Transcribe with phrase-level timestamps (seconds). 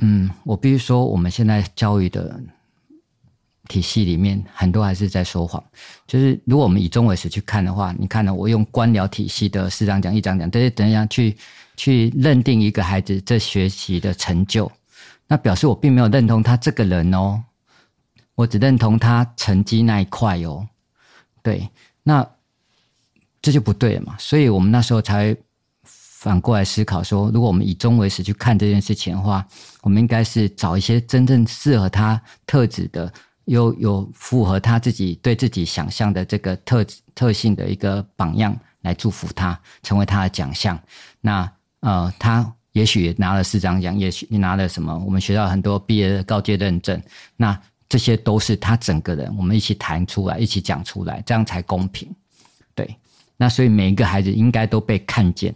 [0.00, 2.40] 嗯，我必须说，我们现在教育的
[3.68, 5.62] 体系里面，很多还是在说谎。
[6.06, 8.34] 就是如果我们以终为始去看的话，你看呢？
[8.34, 11.36] 我用官僚体系的四张奖、一张奖，这些怎样去
[11.76, 14.70] 去认定一个孩子这学习的成就？
[15.28, 17.44] 那表示我并没有认同他这个人哦，
[18.34, 20.66] 我只认同他成绩那一块哦。
[21.42, 21.68] 对，
[22.02, 22.26] 那
[23.40, 24.16] 这就不对了嘛。
[24.18, 25.36] 所以我们那时候才
[26.20, 29.42] 反过来思考说，如果我们以终为始去看这件事情的话，
[29.80, 33.10] 我们应该是找一些真正适合他特质的，
[33.46, 40.78] 又有符合他自己对自己想象的这个特特性的一个榜样来祝福他，成为他的奖项。
[41.20, 42.52] 那呃，他。
[42.72, 44.96] 也许拿了四张奖，也许你拿了什么？
[44.96, 47.02] 我们学校很多毕业的高阶认证，
[47.36, 52.08] 那这些都是他整个人，我们一起谈出来，一起讲出来，这样才公平。
[53.42, 55.54] 那所以每一个孩子应该都被看见。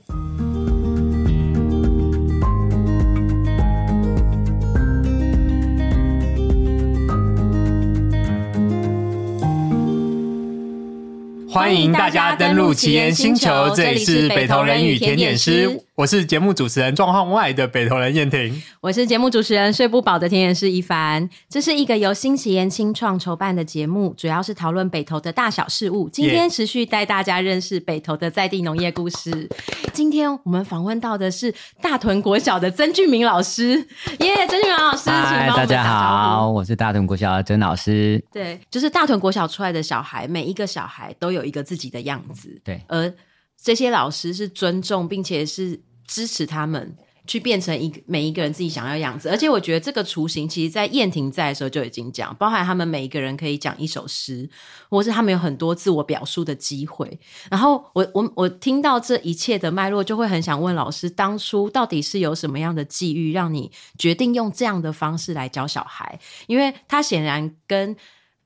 [11.47, 15.84] 欢迎大家登录奇岩星球，这里是北投人与甜点师。
[15.97, 21.31] 我是节目主持人状况外的北投人燕婷，我是节目主持人睡不饱的甜点师一凡。
[21.49, 26.09] 这是一个由新奇言青创筹办的节目，主要是讨论北投的大小事物。
[26.09, 29.49] 今天持续带大家认识北投的在地农业故事。
[29.93, 33.75] 今天我们访问到的是大屯国小的曾俊明老师。
[34.19, 38.21] 耶、yeah，曾俊明老师，嗨，大家好，我是大屯国小的曾老师。
[38.33, 42.61] 对，就是大屯国小出来的小孩，每一个小孩都有一个自己的样子。
[42.65, 43.15] 对，而
[43.63, 49.31] 这些老师是尊重，并且是支持他们去变成一个每一个人自己想要的样子。
[49.31, 54.47] 而且我觉得这个雏形，其实在燕婷在的时候就已经讲，包含他们每一个人可以讲一首诗，
[54.91, 57.19] 或是他们有很多自我表述的机会。
[57.51, 66.21] 然后我我我听到这一切的脉络，就会很想问老师，当初到底是有什么样的际遇，让你决定用这样的方式来教小孩？
[66.47, 67.97] 因为他显然跟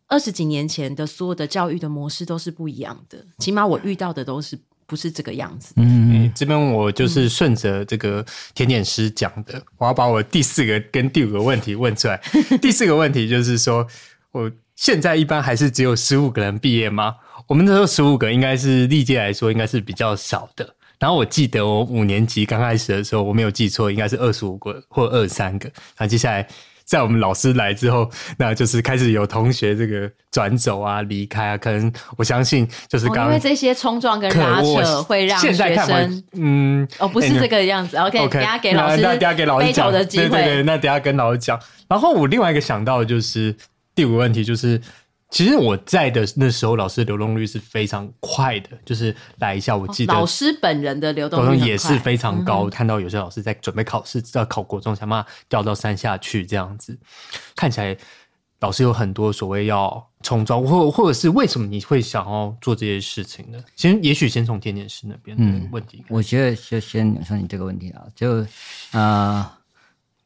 [0.06, 4.56] 二十几年前的所有的教育的模式都是不一样的，起码我遇到的都是。
[4.88, 5.74] 不是这个样子。
[5.76, 12.18] 嗯，欸、这边我就是顺着这个甜点师讲的，我要把我第四个跟第五个问题问出来。
[12.60, 13.86] 第四个问题就是说，
[14.32, 17.14] 我现在一般还是只有十五个人毕业吗？
[17.46, 20.74] 我们那时候十五个应该是历届来说应该是比较少的。
[20.98, 25.70] 然后我记得我五年级刚开始的时候，我没有记错，应该是二十五个或二十三个。
[25.98, 26.48] 那接下来。
[26.88, 37.98] 在我们老师来之后，那就是开始有同学这个转走啊、离开啊，可能我相信就是刚因为这些冲撞跟拉扯会让学生嗯哦不是这个样子。
[37.98, 40.28] 欸、OK，等下给老师，那等下给老师讲的机会。
[40.28, 41.60] 对对对，那等下跟老师讲。
[41.88, 43.54] 然后我另外一个想到的就是
[43.94, 44.80] 第五个问题就是。
[45.30, 52.64] 其实我在的那时候，老师的流动率是非常快的，就是来一下，我记得老师本人的流动率也是非常高。
[52.64, 56.98] 嗯、看到有些老师在准备考试，要考国中，想办法调到山下去，这样子
[57.54, 57.94] 看起来，
[58.60, 63.62] 老师有很多所谓要重装，或或者是为什么你会想要做这些事情呢？
[63.76, 66.04] 先，也许先从甜点师那边的问题、嗯。
[66.08, 68.40] 我觉得就先说你这个问题啊，就
[68.92, 69.52] 啊。
[69.52, 69.57] 呃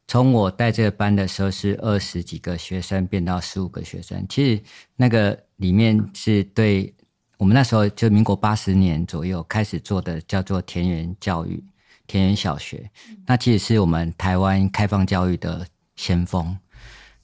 [0.07, 4.61] 从我带这个班的时候是二十几个学生变到十五个学生，其实
[4.95, 6.93] 那个里面是对
[7.37, 11.63] 我们那时候就民国八十年左右开始做的叫做田园教育、
[12.05, 12.89] 田园小学，
[13.25, 15.65] 那其实是我们台湾开放教育的
[15.95, 16.55] 先锋。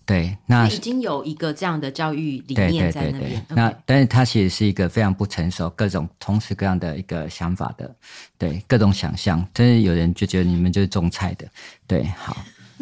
[0.05, 3.21] 对，那已经有一个这样的教育理念在那边。
[3.21, 7.95] 对对对对那但是它其实是一个非常不成熟、各种同时各样的一个想法的，
[8.35, 11.47] 对各种想象，真是有人就觉得你们就是种菜的，
[11.85, 12.35] 对，好。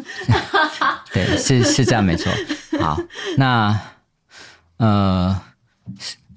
[1.12, 2.32] 对，是是这样，没错。
[2.80, 2.98] 好，
[3.36, 3.78] 那
[4.76, 5.40] 呃，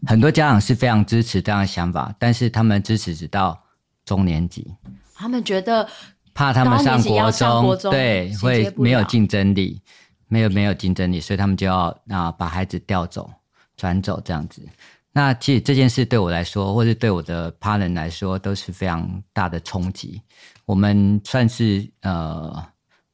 [0.07, 3.61] 很多家长是非常支持这样的想法，但是他们支持直到
[4.05, 4.73] 中年级，
[5.13, 5.87] 他们觉得
[6.33, 9.79] 怕他们上国中，国中对，会没有竞争力，
[10.27, 13.29] 没有没有竞争力，所以他们就要啊把孩子调走、
[13.77, 14.67] 转走这样子。
[15.11, 20.21] 那其实这件事对我来说，或是对我的 partner 来说，都是非常大的冲击。
[20.65, 22.70] 我们算是呃。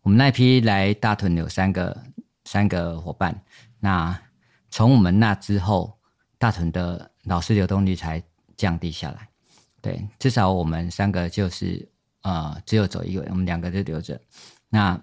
[0.08, 2.02] 我们那批来大屯有三个
[2.46, 3.38] 三个伙伴，
[3.82, 4.18] 那
[4.72, 6.00] 从我们那之后，
[6.38, 8.24] 大屯的老师流动率才
[8.56, 9.28] 降低下来。
[9.82, 11.86] 对，至少我们三个就是
[12.22, 14.18] 呃，只有走一位，我们两个就留着。
[14.70, 14.98] 那，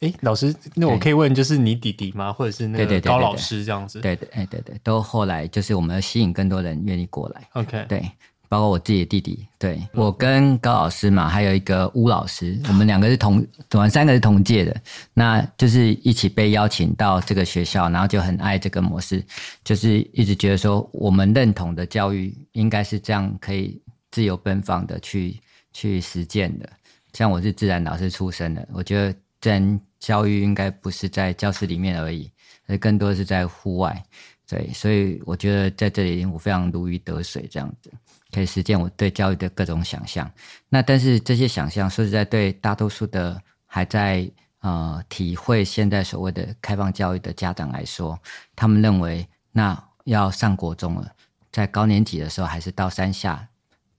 [0.00, 2.32] 诶，老师，那我可以问，就是你弟弟吗？
[2.32, 4.00] 或者是那个高老师这样子？
[4.00, 7.46] 对对，哎对对，都后来就是我们要吸引更多人愿意过来。
[7.52, 8.10] OK，对。
[8.48, 14.74] 包括我自己的弟弟，对，我跟高老师嘛，还有一个巫老师，我们两个是同， 我们三个是同届的，
[15.12, 19.22] 那就是一起被邀请到这个学校，然后就很爱这个模式，
[19.62, 23.80] 就是一直觉得说，我们认同的教育应该是这样，可以
[24.10, 25.38] 自由奔放的去
[25.72, 26.68] 去实践的。
[27.12, 32.30] 像我是自然老师出身的，我觉得自然教育应该不是在教室里面而已，
[32.66, 34.02] 而更多是在户外。
[34.50, 37.92] 对，所以我觉得在这里我非常如鱼得水，这样子
[38.32, 40.30] 可以实践我对教育的各种想象。
[40.68, 44.30] 那但是这些想象，说实在，对大多数的还在
[44.60, 48.18] 呃体会现在所谓的开放教育的家长来说，
[48.54, 51.10] 他们认为那要上国中了，
[51.50, 53.48] 在高年级的时候还是到山下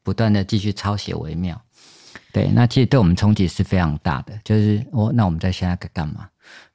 [0.03, 1.59] 不断的继续抄写为妙。
[2.31, 6.29] 对，那其实对我们冲击是非常大的，就是我那我们在现在该干嘛？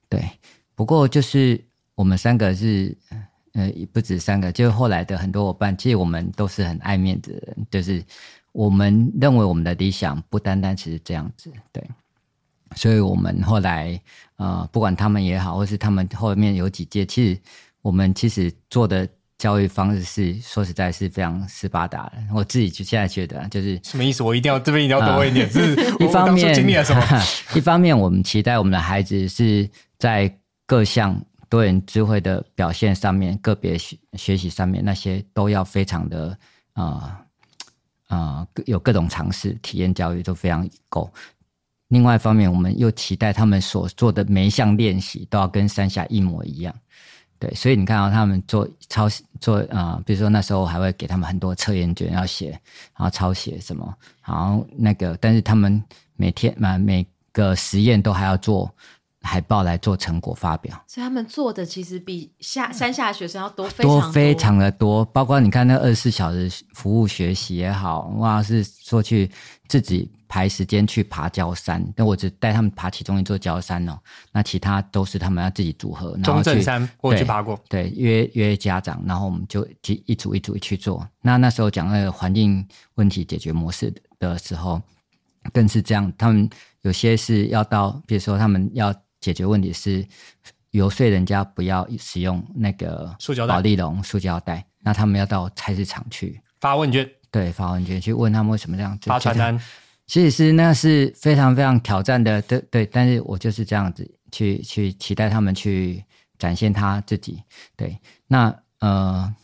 [0.09, 0.29] 对，
[0.75, 1.65] 不过就是
[1.95, 2.97] 我们三个是。
[3.55, 8.03] 呃，不止三个，就是后来的很多伙伴，其实我们都是很爱面子的人，就是
[8.51, 11.81] 我们认为我们的理想不单单只是这样子，对，
[12.75, 14.01] 所以我们后来
[14.39, 17.41] 呃，不管他们也好，或是他们后面有几届，其实
[17.81, 19.09] 我们其实做的
[19.39, 22.15] 教育方式是说实在是非常斯巴达的。
[22.35, 24.25] 我自己就现在觉得，就是什么意思？
[24.25, 27.03] 我一定要这边一定要多一点，是一方面经历了什么？
[27.55, 30.29] 一方面我们期待我们的孩子是在
[30.67, 31.25] 各项。
[31.55, 36.37] 多元智慧的表现上面，个别学学习上面，那些都要非常的
[36.73, 37.25] 啊
[38.09, 41.09] 啊、有各种尝试、体验教育都非常够。
[41.87, 46.75] 另外一方面，我们又期待他们所做的每一项练习都要跟山下一模一样。
[47.39, 49.09] 对，所以你看到他们做抄
[49.39, 52.51] 做啊、比如说那时候还会给他们很多测验卷要写，
[52.97, 53.97] 然后抄写什么，
[54.27, 55.81] 然后那个，但是他们
[56.17, 58.75] 每天嘛每个实验都还要做。
[59.27, 65.03] 海报来做成果发表，所以他们做的其实比下山下的学生要多非常多，多非常的多。
[65.07, 69.31] 包括你看那二十四小时服务学习也好，哇，是说去
[69.67, 73.99] 自己排时间去爬焦山，但我只带他们爬其中一座焦山哦，
[74.31, 76.13] 那其他都是他们要自己组合。
[76.23, 81.05] 然后中正山我去爬过，对，约约家长，然后我们就一一组一组去做。
[81.23, 82.65] 那那时候讲那个环境
[82.97, 84.81] 问题解决模式的时候，
[85.53, 86.13] 更是这样。
[86.19, 86.49] 他们
[86.83, 88.95] 有些是要到，比如说他们要。
[89.25, 90.07] 解决问题是
[90.73, 99.59] 游说人家不要使用那个塑胶保丽龙塑胶袋，那他们要到菜市场去发问卷，对，发问卷去问他们为什么这样发传单。
[100.07, 102.85] 其实是那是非常非常挑战的，对对。
[102.85, 106.05] 但是我就是这样子去去期待他们去
[106.39, 107.43] 展现他自己。
[107.75, 109.35] 对，那呃，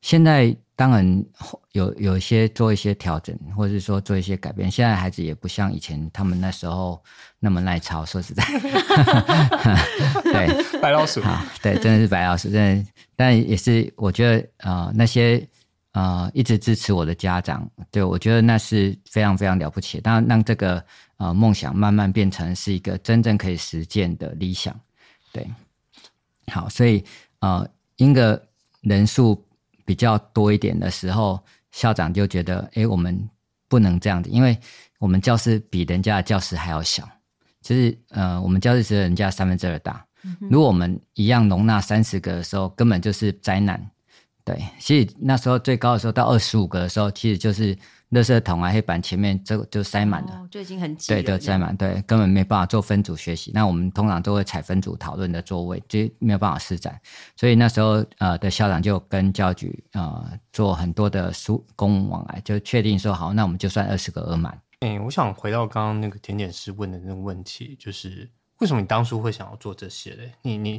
[0.00, 0.56] 现在。
[0.80, 1.24] 当然
[1.72, 4.70] 有有一些做一些调整，或者是说做一些改变。
[4.70, 6.98] 现在孩子也不像以前他们那时候
[7.38, 8.02] 那么耐操。
[8.02, 8.42] 说实在，
[10.24, 12.48] 对，白老鼠啊，对，真的是白老鼠。
[12.48, 15.46] 真的，但也是我觉得啊、呃，那些
[15.92, 20.00] 啊、呃、一直支持我的家长，对，我觉得那是非常非常了不起。
[20.00, 20.78] 当然，让这个
[21.18, 24.74] 啊、呃、梦想慢慢变成是一个真正可以实践的理想。
[25.30, 25.46] 对，
[26.46, 27.04] 好，所以
[27.40, 28.42] 啊，一个
[28.80, 29.44] 人数。
[29.90, 31.42] 比较多一点的时候，
[31.72, 33.28] 校长就觉得，哎，我们
[33.68, 34.56] 不能这样子，因为
[35.00, 37.02] 我们教室比人家的教室还要小，
[37.60, 40.06] 就是呃，我们教室只有人家三分之二大。
[40.48, 43.84] 如果我们一样容纳三十个的时候，根本就是灾难。
[44.50, 47.76] 对，其实那时候最高的时候到二十五个的时候，其实就是。
[48.10, 51.12] 垃圾桶啊，黑板前面就就塞满了，哦，就已经很挤。
[51.12, 53.52] 对，都塞满，对，根本没办法做分组学习。
[53.54, 57.00] 那我们通常都会采分组讨论的座位，就没有办法施展。
[57.36, 64.60] 所以那时候呃的校长就跟教局呃做很多的书公务往来，就确定说好，那我们就算二十个额满。
[64.80, 68.28] 哎，我想回到刚刚那个甜点师问的那个问题，就是。
[68.60, 70.30] 为什么你当初会想要做这些嘞？
[70.42, 70.72] 你你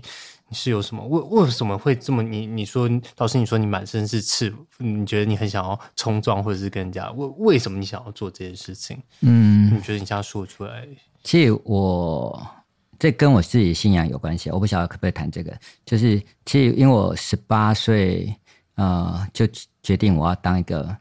[0.48, 1.04] 你是有什么？
[1.08, 2.22] 为为什么会这么？
[2.22, 9.02] 你你说老师，你说你满身是刺，你觉得你很想要冲撞，或者是跟人家为为什么你想要做这件事情？
[9.22, 10.88] 嗯，你觉得你这样说出来，
[11.24, 12.48] 其实我
[13.00, 14.52] 这跟我自己信仰有关系。
[14.52, 18.32] 我不晓得可不可以谈这个，就是其实因为我十八岁
[18.76, 19.48] 呃就
[19.82, 20.96] 决定我要当一个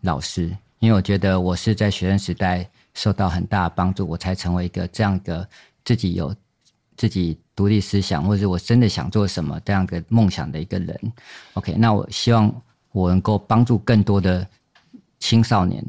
[0.00, 5.46] 老师，因为我觉得我是在学生时代受到很大的帮助，我才成为一个这样的。
[5.86, 6.34] 自己有
[6.96, 11.12] 自己独立思想，或者我真的想做什么这样的梦想的一个人。
[11.54, 12.54] OK，那我希望
[12.92, 14.46] 我能够帮助更多的
[15.18, 15.82] 青少年，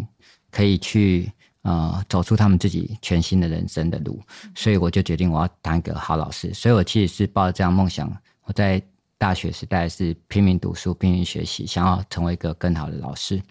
[0.52, 1.32] 可以去
[1.64, 4.22] 呃走出他们自己全新的人生的路。
[4.54, 6.54] 所以我就决定我要当一个好老师。
[6.54, 8.82] 所以我其实是抱着这样梦想，我在
[9.18, 13.42] 大学时代是拼命读书、拼命学习，想要成为一个更好的老师。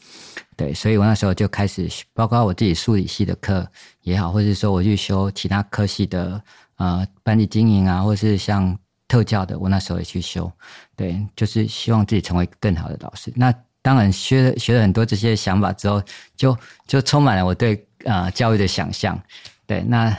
[0.57, 3.71] 对，所以我那时候就开始，包括我自己数理系的课
[4.01, 6.43] 也好，或者说我去修其他科系的
[6.77, 8.75] 呃班级经营啊，或是像
[9.07, 10.51] 特教的，我那时候也去修。
[10.97, 13.31] 对，就是希望自己成为更好的老师。
[13.37, 16.03] 那当然学了学了很多这些想法之后，
[16.37, 19.21] 就就充满了我对呃教育的想象。
[19.67, 20.17] 对，那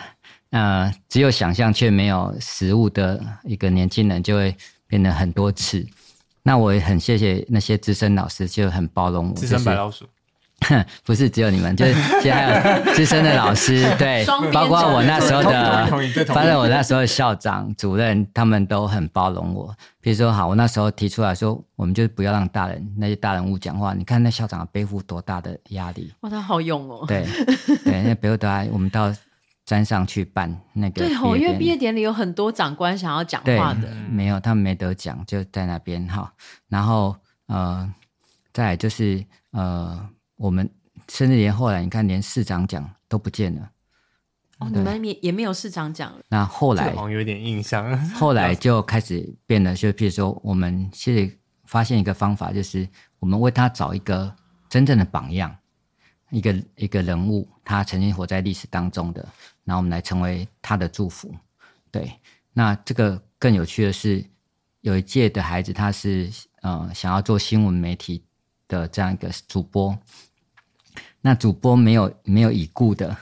[0.52, 5.84] 呃只有想象却没有实物的一个年轻人，就会变得很多次。
[6.44, 9.34] 那我也很谢谢那些资深老师，就很包容我。
[9.34, 10.06] 资深白老鼠。
[11.06, 15.86] 不是只有你们，就是现在还有资深的老师， 对，包括我那时候的，
[16.34, 19.74] 反正我那时候的校长、主任，他们都很包容我。
[20.02, 23.94] 比如说，好，我那时候提出来说，我们就不要让大人那些大人物讲话。
[23.94, 27.06] 你看那校长背负多大的压力，哇，他好勇哦。
[27.08, 27.26] 对
[27.86, 29.14] 对，那背负多大，我们到
[29.68, 31.06] 山上去办那个。
[31.06, 36.34] 对哦，因为毕业典礼有很多长官想要讲话的，没有，他们没得讲，就在那边哈。
[36.68, 37.16] 然后
[37.48, 37.88] 呃，
[38.52, 40.10] 再来就是呃。
[40.38, 40.70] 我们
[41.10, 43.72] 甚至连后来，你看，连市长奖都不见了。
[44.60, 46.20] 哦，你们也也没有市长奖了。
[46.30, 47.96] 那后来好像有点印象。
[48.16, 52.88] 后来就开始变了，就譬如说，我们其实发现一个方法，就是
[53.20, 54.34] 我们为他找一个
[54.68, 55.56] 真正的榜样，
[56.32, 59.22] 一个一个人物，他曾经活在历史当中的，
[59.64, 61.32] 然后我们来成为他的祝福。
[61.92, 62.12] 对，
[62.52, 64.26] 那这个更有趣的是，
[64.82, 68.24] 有一届的孩子，他是呃想要做新闻媒体
[68.68, 69.96] 的这样一个主播。
[71.22, 73.16] 那主播没有没有已故的，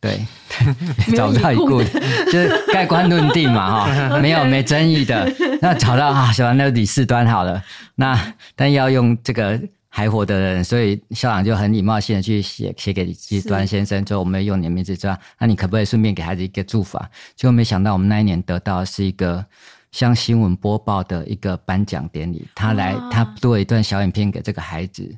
[0.00, 0.20] 对，
[1.14, 1.84] 找不到已故的，
[2.26, 5.32] 就是盖棺论定嘛，哈， 没有没争议的。
[5.60, 7.62] 那找到啊，喜欢那个李四端好了。
[7.94, 15.16] 那但要用这个还活的人，所以校长就很礼貌性的去写写给李四端先生，就我们用你的名字，知道？
[15.38, 17.08] 那你可不可以顺便给孩子一个祝福啊？
[17.36, 19.44] 结果没想到，我们那一年得到的是一个
[19.92, 25.14] 像新闻播报的一个颁奖典礼，他来他做了一段小影片给这个孩子，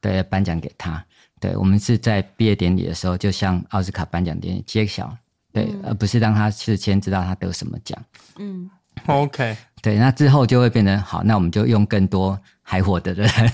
[0.00, 1.02] 对，颁奖给他。
[1.40, 5.16] 对，我们是在毕业典礼的时候，就像奥斯卡颁奖典礼揭晓，
[5.52, 7.98] 对，嗯、而不是让他事先知道他得什么奖。
[8.38, 8.70] 嗯
[9.06, 13.28] ，OK，对，那之后就会变成好，那我们就用更多还活的人，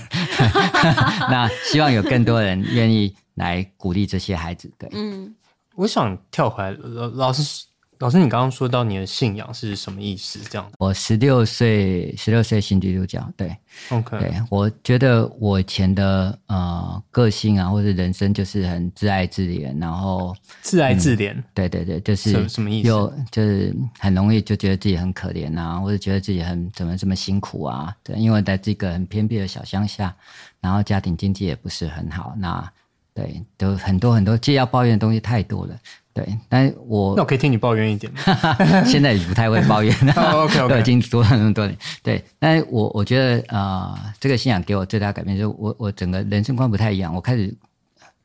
[1.29, 4.71] 那希望有更多人愿意来鼓励这些孩子。
[4.77, 5.35] 对，嗯，
[5.75, 7.65] 我想跳回来，老老师。
[7.99, 10.39] 老师，你刚刚说到你的信仰是什么意思？
[10.49, 13.25] 这样，我十六岁，十六岁信基督教。
[13.37, 13.55] 对
[13.89, 21.43] ，OK，对，我觉得我以前的呃个性啊，或者人生就是很自爱自怜，然后自爱自怜、嗯。
[21.53, 22.87] 对对对，就是什么，什么意思？
[22.87, 27.95] 就就是很容易就觉得自己很可怜啊，或者觉得自己很怎么这么辛苦啊？
[28.03, 30.13] 对，因为在这个很偏僻的小乡下，
[30.59, 32.69] 然后家庭经济也不是很好，那
[33.13, 35.75] 对，都很多很多，既要抱怨的东西太多了。
[36.15, 38.21] 对，但我那我可以听你抱怨一点吗？
[38.87, 40.13] 现在也不太会抱怨了。
[40.31, 41.77] oh, OK 都已经做了那么多年。
[42.01, 47.13] 对，但是我我觉得啊、呃，这个信仰给我最大改变，就是我我整个人生观不太一样。
[47.13, 47.53] 我开始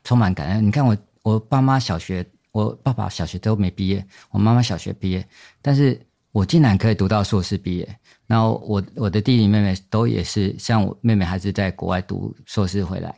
[0.04, 0.64] 充满感恩。
[0.64, 5.26] 你看我我爸妈小学，我爸爸小学都没毕业，我妈妈小学毕业，
[5.60, 7.88] 但是我竟然可以读到硕士毕业。
[8.28, 13.12] 然后我我的弟弟妹妹都也是，像我妹妹还是在国外读硕士回来。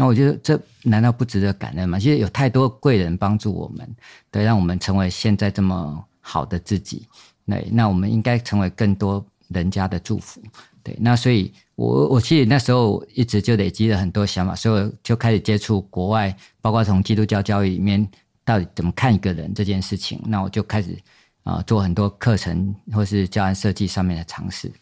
[0.00, 1.98] 那我觉得这难道不值得感恩吗？
[1.98, 3.86] 其实有太多贵人帮助我们，
[4.30, 7.06] 对，让我们成为现在这么好的自己。
[7.44, 10.42] 对，那我们应该成为更多人家的祝福。
[10.82, 18.08] 对，那所以我我其实那时候一直就累积了很多想法，所以我就开始接触国外，包括从基督教教育里面
[18.42, 20.18] 到底怎么看一个人这件事情。
[20.24, 20.98] 那我就开始
[21.42, 24.72] 啊、做很多课程或是教案设计上面的尝试。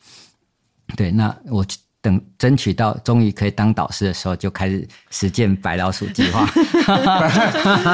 [0.97, 1.67] 对，那我。
[2.01, 6.47] 等争取到终于可以当导师的时候，就开始实践白老鼠计划。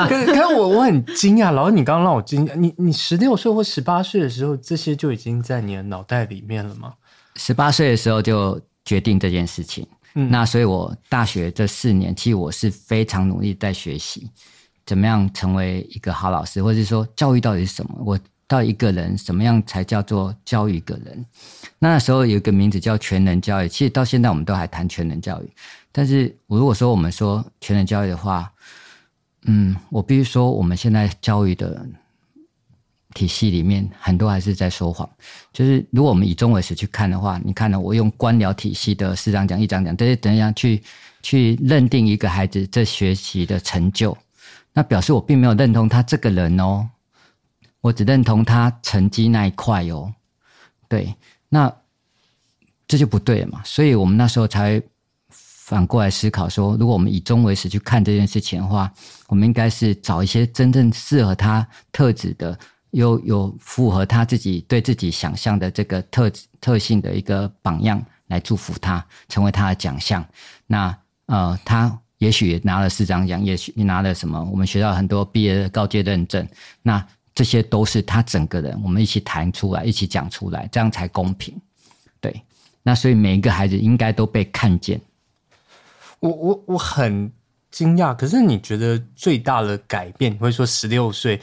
[0.07, 6.93] 可是，可是我我很惊讶，老师，你刚刚让我惊讶，你你十六岁或十八岁的时候，这些就已经在你的脑袋里面了吗？
[7.37, 9.87] 十八岁的时候就决定这件事情。
[10.15, 14.31] 嗯，那所以我大学这四年，其实我是非常努力在学习，
[14.85, 17.95] 怎么样成为一个好老师，或者是说教育到底是什么？
[18.05, 18.19] 我。
[18.55, 21.27] 到一个人什么样才叫做教育一个人？
[21.81, 23.69] 那时候有一个名字叫全能教育。
[23.69, 25.51] 其实到现在我们都还谈全能教育。
[25.91, 28.49] 但是如果说我们说全能教育的话，
[29.47, 31.85] 嗯，我必须说我们现在教育的
[33.13, 35.09] 体系里面很多还是在说谎。
[35.53, 37.81] 就是如果我们以终为始去看的话，你看呢？
[37.81, 40.81] 我用官僚体系的四张奖、一张奖这些怎样去
[41.23, 44.17] 去认定一个孩子这学习的成就，
[44.73, 46.89] 那表示我并没有认同他这个人哦。
[47.85, 50.11] 我只认同他成绩那一块哦，
[50.89, 51.15] 对，
[51.51, 51.71] 那
[52.89, 53.61] 这就不对了嘛。
[53.63, 54.83] 所以我们那时候才
[55.29, 58.91] 反过来思考说，如果我们以终为始去看这件事情的话，
[59.27, 62.59] 我们应该是找一些真正适合他特质的，
[62.93, 70.27] 又有符合他自己对自己想象的这个特特性的一个榜样来祝福他，成为他的奖项。
[70.67, 74.43] 那呃，他也许拿了四张奖，也许你拿了什么？
[74.51, 76.49] 我们学校很多毕业的高阶认证，
[76.81, 77.07] 那。
[77.35, 81.55] 这些都是他整个人，我们一起谈出来，一起讲出来，这样才公平。
[82.21, 82.43] 对，
[82.83, 85.01] 那所以每一个孩子应该都被看见。
[86.21, 87.31] 我我我很
[87.71, 91.41] 惊讶，可是你觉得最大的改变，你会说十六岁，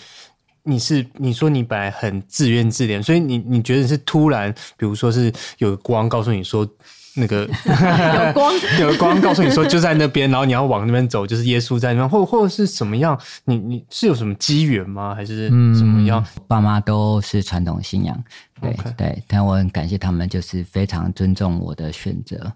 [0.63, 6.67] 你是你说你本来很自怨自怜，所以你你觉得是突然，比如说是有光告诉你说，
[7.15, 13.19] 那个 有光 有光告诉你说就在那边，然后你要往那边走，就是耶稣在那边，或或者是什么样？
[13.45, 15.13] 你你是有什么机缘吗？
[15.13, 16.25] 还是怎么样？
[16.35, 18.23] 嗯、爸妈都是传统信仰，
[18.61, 22.51] 对.对，但我很感谢他们，就是非常尊重我的选择。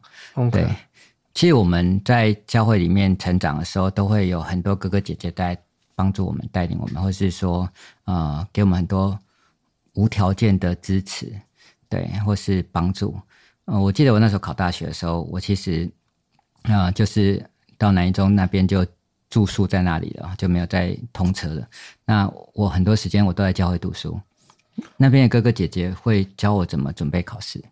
[0.52, 0.66] 对，
[1.34, 5.58] 其实我们在教会里面成长的时候，都会有很多哥哥姐姐在
[5.96, 7.68] 帮助我们、带领我们，或是说
[8.06, 9.18] 呃，给我们很多
[9.96, 11.34] 无条件的支持，
[11.90, 13.18] 对，或是帮助。
[13.66, 15.90] 呃，我记得我那时候考大学的时候，我其实
[16.64, 17.44] 啊、就是
[17.78, 18.86] 到南一中那边就
[19.30, 21.68] 住宿在那里了，就没有再通车了。
[22.06, 24.20] 那我很多时间我都在教会读书，
[24.98, 27.64] 那边的哥哥姐姐会教我怎么准备考试，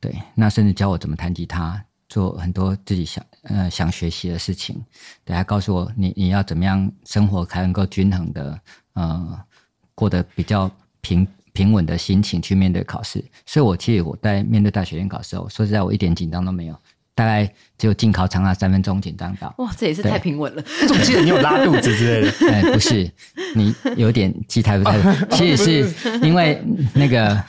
[0.00, 4.82] 对，那甚至教我怎么弹吉他，做很多自己想呃想学习的事情。
[5.24, 8.60] 对，还告诉我你你要怎么样生活才能够均衡的
[8.92, 9.38] 呃
[9.94, 11.26] 过得比较平。
[11.54, 16.76] 平稳的心情去面对考试，所以我其实我在面对大学联考的时候，说实在，我一点紧张都没有，
[17.14, 19.54] 大概只有进考场那三分钟紧张到。
[19.58, 20.62] 哇，这也是太平稳了。
[20.82, 22.32] 我 总记得你有拉肚子之类的。
[22.52, 23.08] 哎，不是，
[23.54, 25.38] 你有点记太不太 对。
[25.38, 26.60] 其实是因为
[26.92, 27.40] 那个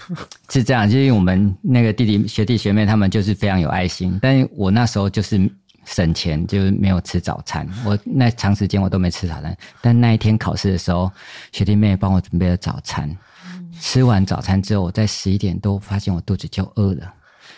[0.51, 5.50] 是这样，就是我们那个弟弟学弟学妹他们就是非常有爱心，但是我那时候就是
[5.85, 7.67] 省钱，就是没有吃早餐。
[7.83, 11.12] 我那长时间我都没吃早餐，但那一天考试的时候，
[11.51, 13.09] 学弟妹帮我准备了早餐。
[13.79, 17.13] 吃完早餐之后，我在十一点多发现我肚子就饿了。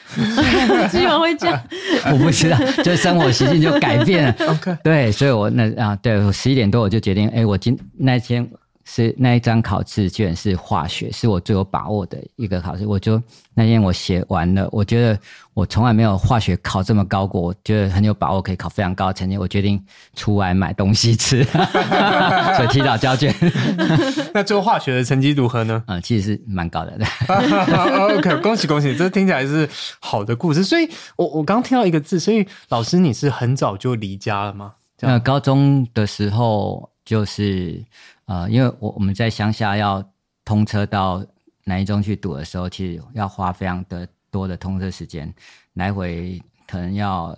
[0.90, 1.62] 基本会这样，
[2.14, 4.36] 我不知道，就是生活习性就改变了。
[4.48, 8.50] OK，对，所以我那啊，对我十一点多我就决定，哎，我今那天。
[8.90, 12.88] 是那一张考试卷是化学，是我最有把握的一个考试。
[12.88, 13.22] 我就
[13.54, 15.20] 那天我写完了，我觉得
[15.54, 19.38] 我从来没有化学考这么高过，我觉得很有把握可以考非常高的成绩。
[19.38, 19.78] 我决定
[20.16, 23.36] 出来买东西吃，所以提早交卷。
[24.34, 25.84] 那最后化学的成绩如何呢？
[25.88, 26.98] 嗯， 其实是蛮高的。
[27.28, 30.64] OK，恭喜恭喜，这听起来是好的故事。
[30.64, 34.76] 所以我我刚听到一个字，所以老师你是很早就离家了吗？
[35.02, 37.84] 那高中的时候就是。
[38.28, 40.04] 呃，因为我我们在乡下要
[40.44, 41.26] 通车到
[41.64, 45.34] 南一中去读的时候，其实要花非常的多的通车时间，
[45.74, 47.38] 来回可能要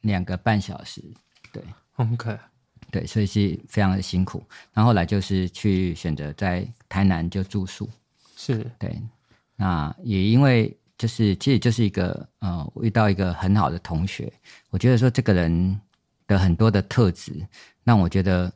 [0.00, 1.04] 两个半小时。
[1.52, 1.62] 对
[1.96, 2.38] ，OK，
[2.90, 4.42] 对，所以是非常的辛苦。
[4.72, 7.86] 然后后来就是去选择在台南就住宿，
[8.34, 8.98] 是对。
[9.56, 14.32] 那也因为就是其实就是一个呃，遇到一个很好的同学，
[14.70, 15.78] 我觉得说这个人
[16.26, 17.46] 的很多的特质
[17.84, 18.50] 让我觉得。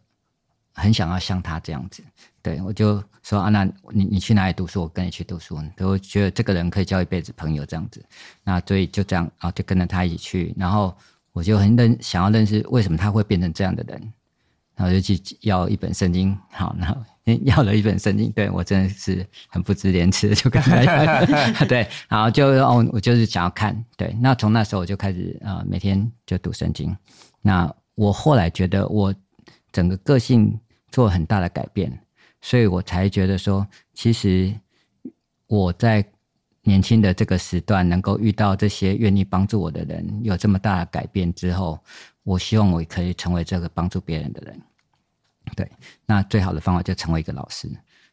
[0.74, 2.02] 很想要像他这样子，
[2.42, 4.82] 对，我就说啊，那你你去哪里读书？
[4.82, 5.56] 我跟你去读书。
[5.78, 8.04] 我觉得这个人可以交一辈子朋友这样子，
[8.42, 10.52] 那所以就这样，然后就跟着他一起去。
[10.58, 10.94] 然后
[11.32, 14.12] 我就很认想要认识为什么他会变成这样的人，
[14.74, 17.00] 然后就去要一本圣经，好，然后
[17.44, 21.24] 要了一本圣经，对，我真的是很不知廉耻，就跟他要，
[21.66, 26.94] 对，然后就哦，我就是想要看，对，那从那时候我就开始啊、每天就读圣经。
[27.40, 29.14] 那我后来觉得我
[29.70, 30.58] 整个个性。
[30.94, 31.90] 做很大的改变，
[32.40, 34.54] 所以我才觉得说，其实
[35.48, 36.04] 我在
[36.62, 41.80] 年轻的这个时段能够遇到这些愿意帮助我的人，有这么大的改变之后，
[42.22, 44.62] 我希望我可以成为这个帮助别人的人。
[45.56, 45.68] 对，
[46.06, 47.68] 那最好的方法就成为一个老师。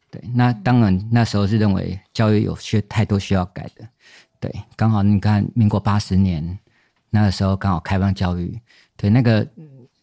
[0.09, 3.87] 对，那当然那时候是认为教育有些太多需要改的。
[4.39, 6.57] 对，刚好你看民国八十年
[7.11, 8.59] 那个时候刚好开放教育，
[8.97, 9.47] 对，那个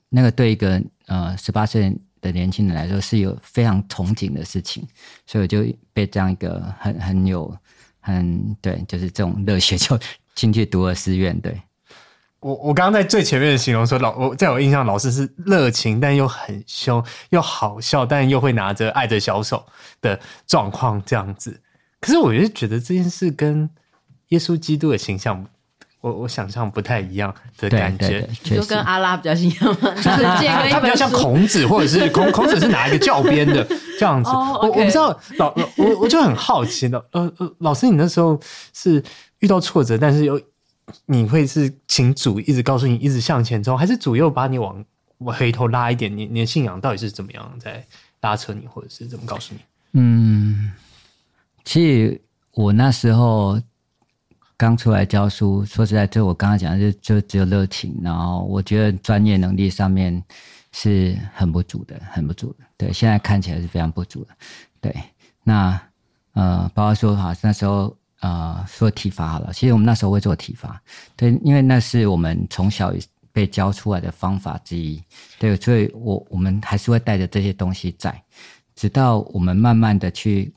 [0.09, 1.93] 那个对一个呃十八岁。
[2.21, 4.87] 的年轻人来说是有非常憧憬的事情，
[5.27, 7.57] 所以我就被这样一个很很有
[8.01, 9.99] 很对，就是这种热血就
[10.35, 11.39] 进去读了师院。
[11.41, 11.61] 对，
[12.41, 19.67] 我我刚刚在最前面的形容说老我在我印象老师是热情但又很凶又好笑但又会拿着爱的小手
[20.01, 21.61] 的状况这样子，
[22.01, 23.69] 可是我就觉得这件事跟
[24.29, 25.47] 耶稣基督的形象。
[26.01, 29.51] 我我想象不太一样的感觉，就跟阿拉比较像
[29.83, 29.95] 吗？
[29.97, 30.23] 就是
[30.71, 33.67] 他比较像孔子，或者是孔孔子是哪一个教鞭的
[33.99, 34.31] 这样子。
[34.39, 34.63] Oh.
[34.63, 37.05] 我我不知道老我我就很好奇的。
[37.11, 38.39] 呃呃，老师，你那时候
[38.73, 39.03] 是
[39.41, 40.41] 遇到挫折，但是又
[41.07, 44.85] 你会是请主一直告诉你一直向前走，还是主又把你往
[45.19, 46.17] 往回头拉一点？
[46.17, 47.85] 你你的信仰到底是怎么样在
[48.21, 49.61] 拉扯你，或者是怎么告诉你？
[49.95, 50.73] 嗯，
[51.65, 52.21] 其实
[52.53, 53.61] 我那时候。
[54.59, 60.21] 刚出来教书，说实在，就我刚刚讲的，就就只有热情，然后我觉得专业能力上面
[60.73, 62.65] 是很不足的，很不足的。
[62.77, 64.31] 对，现在看起来是非常不足的。
[64.81, 64.93] 对，
[65.45, 65.81] 那
[66.33, 70.83] 呃，包括说哈，那时候呃说体罚好了，其实我们那时候会做体罚，
[71.15, 72.93] 对，因为那是我们从小
[73.31, 75.01] 被教出来的方法之一。
[75.39, 78.21] 对，所以我我们还是会带着这些东西在，
[78.75, 80.53] 直到我们慢慢的去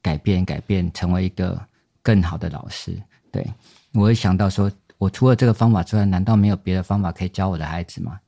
[0.00, 1.60] 改变，改变成为一个
[2.00, 2.96] 更好的老师。
[3.32, 3.46] 对，
[3.92, 8.18] 我会想到说，我除了这个方法之外，难道没有别的方法可以教我的孩子吗？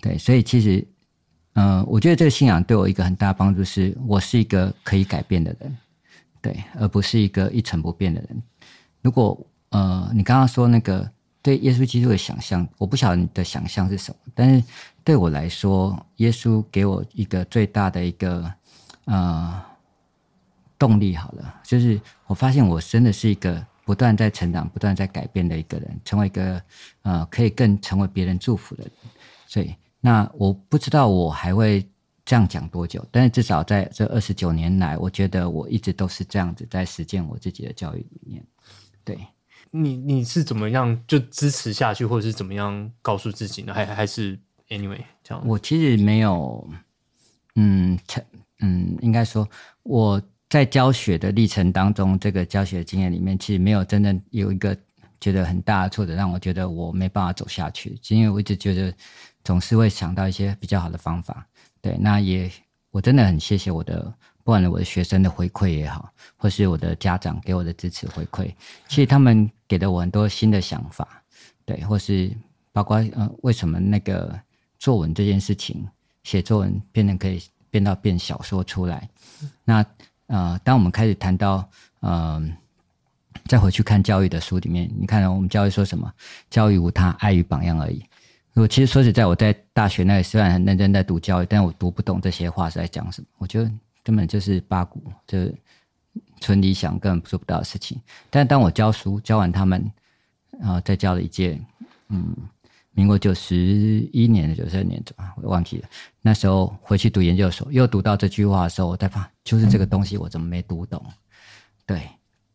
[0.00, 0.86] 对，所以其实，
[1.54, 5.76] 嗯、我觉得这个信仰对我一个很大的帮助是，我是一个可以改变的人，
[6.40, 8.42] 对，而不是一个一成不变的人。
[9.02, 9.38] 如果
[9.70, 11.10] 呃，你刚刚说那个
[11.42, 14.64] 对耶稣基督的想象，我不晓得你的想象是什么，但是
[15.02, 18.52] 对我来说，耶稣给我一个最大的一个
[19.06, 19.62] 呃
[20.78, 26.62] 动力，好了，就是我发现我真的是一个不断在成长、不断在改变的一个人，成为一个
[27.02, 28.92] 呃可以更成为别人祝福的人，
[29.46, 29.74] 所以。
[29.98, 31.84] 那我不知道我还会
[32.24, 38.46] 这样讲多久，但是至少在这二十九年来，我觉得我一直都是这样子在实践我自己的教育理念。
[39.02, 39.18] 对，
[39.72, 43.74] 你你是怎么样就支持下去，或者是怎么样告诉自己呢？
[43.74, 45.42] 还还是 anyway 这样？
[45.44, 46.68] 我其实没有，
[47.56, 47.98] 嗯，
[48.60, 49.48] 嗯，应该说
[49.82, 54.76] 我在教学的历程当中，这个教学经验里面，其实没有真正有一个
[55.20, 58.92] 觉得很大的挫折，让我觉得我没办法走下去，因为我一直觉得。
[59.44, 61.46] 总是会想到一些比较好的方法，
[61.80, 62.50] 对，那也
[62.90, 68.52] 我真的很谢谢我的，不管我的学生的回馈也好，或是我的家长给我的支持回馈，
[68.88, 71.22] 其实他们给了我很多新的想法，
[71.64, 72.28] 对，或是
[72.72, 74.36] 包括呃，为什么那个
[74.80, 75.86] 作文这件事情，
[76.24, 79.08] 写作文变成可以变到变小说出来，
[79.64, 79.86] 那
[80.26, 81.68] 呃，当我们开始谈到
[82.00, 82.52] 嗯、
[83.46, 86.12] 再回去看教育的书里面，你看我们教育说什么？
[86.50, 88.04] 教育无他，爱与榜样而已。
[88.54, 93.26] 我其实说实在，我在大学那里虽然很认真在读教育，但我读不懂这些话是在讲什么。
[93.38, 93.70] 我觉得
[94.02, 95.54] 根本就是八股，就是
[96.40, 98.00] 纯理想，根本做不到的事情。
[98.30, 99.84] 但当我教书教完他们，
[100.58, 101.60] 然后再教了一届，
[102.08, 102.34] 嗯，
[102.96, 103.56] 民国九十
[104.12, 105.00] 一年的九十二年，
[105.36, 105.88] 我忘记了。
[106.22, 111.00] 那时候回去读研究所，又读到这句话的时候，我在怕，就是这个东西我怎么没读懂？
[111.86, 112.02] 对。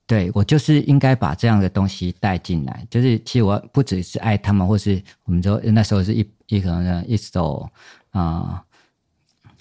[0.07, 7.69] 对，我就是应该把这样的东西带进来，就是其实我不只是爱他们，或是我们说那时候是一一可能一手
[8.09, 8.63] 啊、呃、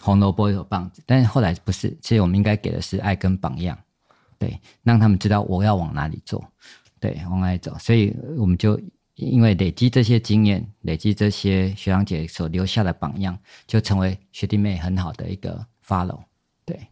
[0.00, 3.78] 红萝卜一手棒子，但是后来不是，其实我们应该给的是爱跟榜样，
[4.40, 6.42] 对，让他们知道我要往哪里走，
[6.98, 8.80] 对，往哪里走，所以我们就
[9.26, 16.20] 因为累积这些经验，累积这些学长姐所留下的榜样，就成为学弟妹很好的一个 follow。
[16.64, 16.88] 对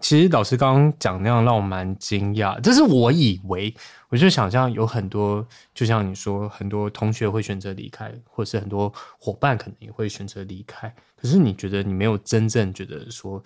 [0.00, 3.74] 其实老师刚刚讲那样让我蛮惊讶，这是我以为，
[4.08, 10.94] 我就想象有很多，就像你说，很多同学会选择离开，或是很多伙伴可能也会选择离开。
[11.16, 13.42] 可是你觉得你没有真正觉得说，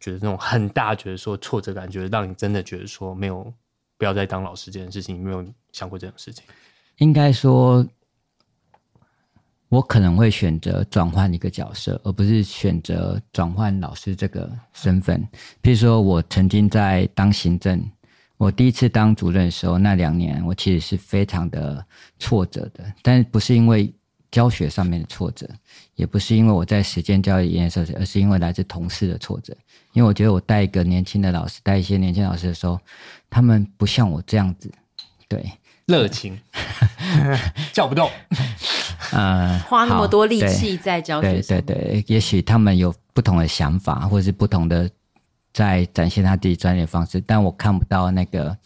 [0.00, 3.54] 觉得那种很大，觉得说挫折感，觉得让你真的觉得说没有
[3.96, 6.44] 不要再当老师这件事情，你没有想过这种事情？
[7.02, 7.86] 应该说。
[9.68, 15.18] 我可能会选择转换一个角色，而不是选择转换老师这个身份。
[15.62, 17.82] 譬如说，我曾经在当行政，
[18.36, 21.82] 我第一次当主任的时候，那两年我其实是非常的
[22.18, 23.90] 挫折的，但不是因为
[24.30, 25.48] 教学上面的挫折，
[25.94, 29.56] 也不是因为我在实践教育研究所，而是因为来自同事的挫折。
[29.94, 32.78] 因为我觉得我带一个年轻的老师，带一些年轻老师的时候，
[33.30, 34.70] 他们不像我这样子，
[35.28, 35.50] 对。
[35.86, 36.38] 热情
[37.72, 38.08] 叫不动，
[39.12, 44.88] 嗯，花那么多力气在教学，对对对，也许他们有不同的想法，或者是不同的
[45.52, 48.56] 在展现他自己专业方式，但我看不到那个，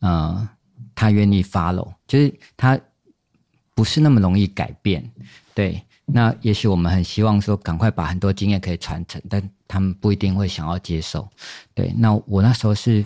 [0.00, 0.48] 呃，
[0.94, 2.78] 他愿意 follow，就是他
[3.74, 5.10] 不是那么容易改变。
[5.54, 11.26] 对，那也许我们很希望说赶快把很多经验可以传承，但他们不一定会想要接受。
[11.74, 13.02] 对，那我那时候是。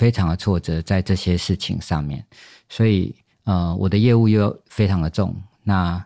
[0.00, 2.24] 非常的挫折在这些事情上面，
[2.70, 5.36] 所以呃，我的业务又非常的重。
[5.62, 6.02] 那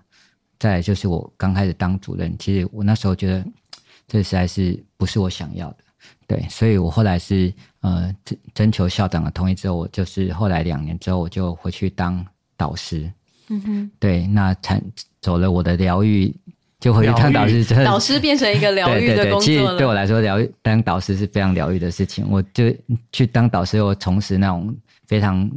[0.59, 3.46] 再来就是我刚开始当主任，其实我那时候觉得
[4.09, 5.76] 这实在是不是我想要的，
[6.26, 12.26] 对，所以我后来是呃征征求校长的同意之后，我就是后来两年之后我就回去当
[12.57, 13.09] 导师，
[13.48, 14.83] 嗯哼，对，那才
[15.20, 16.35] 走了我的疗愈。
[16.80, 19.40] 就回去当导师，真的导师变成一个疗愈的工作了。
[19.40, 22.26] 其实对我来说，疗愈当导师是非常疗愈的事情。
[22.28, 22.64] 我就
[23.10, 25.50] 去当导师，我重拾那种非常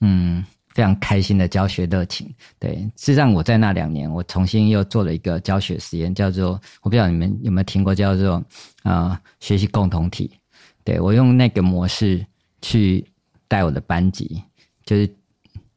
[0.00, 2.30] 嗯非常开心的教学热情。
[2.58, 8.34] 对，事实上我在那两年，我重新又做了一个教学实验，叫做我不知道你们有没有听过，叫做
[8.82, 10.30] 啊、呃、学习共同体。
[10.84, 12.22] 对，我用那个模式
[12.60, 13.02] 去
[13.48, 14.42] 带我的班级，
[14.84, 15.08] 就是。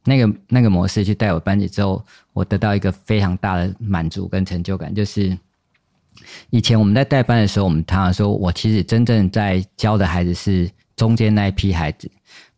[0.07, 4.93] 那个那个模式去带我班级之后，我得到一个非常大的满足跟成就感。
[4.93, 5.35] 就是
[6.51, 12.09] 以前我们在带班的时候，我们常常说，我其实真正在教的孩子是中间那一批孩子。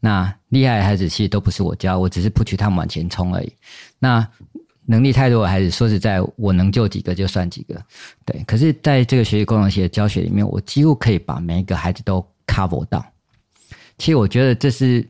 [0.02, 3.54] 那厉害的孩子其实都不是我教，我只是 push 他们往前冲而已。
[3.98, 4.28] 那
[4.86, 7.82] 能力太弱的孩子，说实在，我能救几个就算几个。
[8.26, 13.06] 对，可是在这个学习共同体的教学里面，我几乎可以把每一个孩子都 cover 到。
[13.98, 15.08] 其实我觉得这是。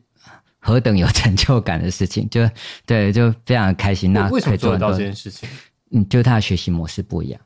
[0.59, 2.49] 何等有成就感的事情， 就
[2.85, 4.11] 对，就非常的开心。
[4.11, 5.47] 那为什么做得到这件事情？
[5.91, 7.39] 嗯，就他的学习模式不一样。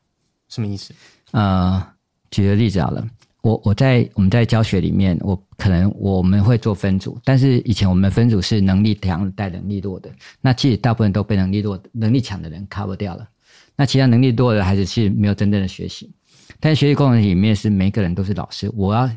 [0.50, 0.94] 什么意思？
[1.32, 1.86] 呃，
[2.32, 3.08] 举个例子好了，
[3.42, 13.28] 我我在我们在教学里面，我可能我们会做分组，但是以前我们分组是能力强带能力弱的，那其实大部分都被能力弱、能力强的人 cover 掉了。
[13.76, 16.12] 那其他能力弱的孩子其实没有真正的学习。
[16.60, 19.10] 但学习过程里面是每个人都是老师，我要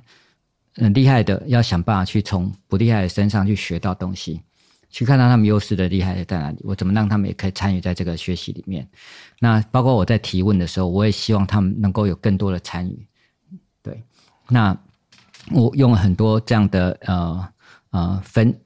[0.77, 4.41] 很厉害的，要想办法去从不厉害的身上去学到东西，
[4.91, 8.89] 去看到他们优势的厉害在哪里，我怎么让他们也可以参与在这个学习里面。
[9.39, 13.07] 那包括我在提问的时候，我也希望他们能够有更多的参与。
[13.83, 14.03] 对，
[14.49, 14.77] 那
[15.53, 17.49] 我用了很多这样的呃
[17.91, 18.59] 呃分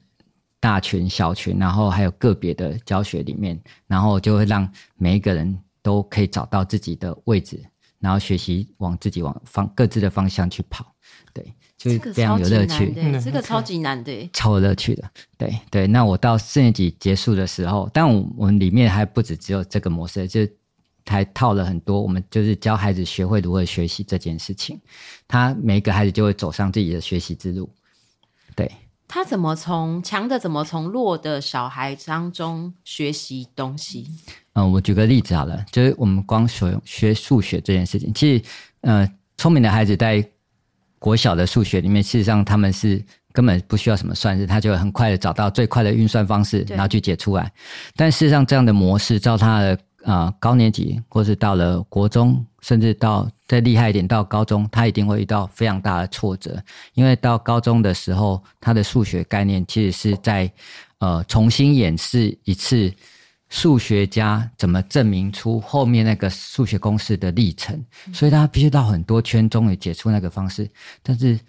[0.59, 7.63] 大群、小群，然后还有个别的教学里面，然后就会让每一个人都可以找到自己的位置。
[7.99, 10.95] 然后学习往自己往方各自的方向去跑，
[11.33, 12.93] 对，就是非常有乐趣。
[13.23, 15.09] 这个超级难的， 超有乐趣的。
[15.37, 20.45] 对对，那我到四年级结束的时候，但我我们里面还不止只有这个模式，就
[21.05, 22.01] 还套了很多。
[22.01, 24.77] 我们就是教孩子学会如何学习这件事情，
[25.25, 27.69] 他每一个孩子就会走上自己的学习之路。
[28.55, 28.69] 对，
[29.07, 34.05] 他怎么从强的怎么从弱的小孩当中学习东西？
[34.53, 38.43] 嗯，我举个例子好了，就是我们光学学数学这件事情，其实，
[38.81, 40.29] 呃，聪明的孩子在
[40.99, 47.51] 国小的数学里面，事实上他们是根本不需要什么算式，他就很快的找到最快的运算方式，然后去解出来。
[47.95, 56.61] 但事实上，这样的模式，照他的啊、呃、高年级，或是到了国中，甚至到再厉害一点到高中，他一定会遇到非常大的挫折，
[56.93, 60.51] 因为到高中的时候，他的数学概念其实是在
[60.99, 62.93] 呃重新演示一次。
[63.49, 67.83] 数学家怎么证明出后面那个数学公式的历程？
[68.13, 70.69] 所以他必须绕很多圈，终于解出那个方式。
[71.01, 71.39] 但是，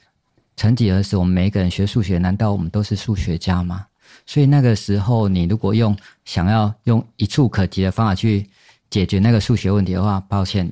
[0.56, 3.86] 曾几何时，我们每一个人学数学，难道我们都是数学家吗？
[4.26, 8.48] 所以那个时候，你如果用想要用一触可及的方法去
[8.88, 10.70] 解决那个数学问题的话，抱歉，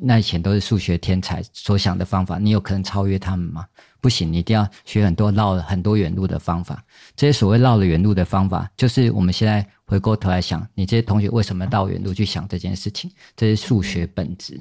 [0.00, 3.66] 那以前都是数学天才所想的方法，你有可能超越他们吗？
[4.00, 6.84] 不行，你一定要学很多绕了很多远路的方法。
[7.16, 13.10] 这些所谓绕了远路的方法，就是我们现在回过头来想，你这些同学为什么绕远路去想这件事情？
[13.36, 14.60] 这是数学本质。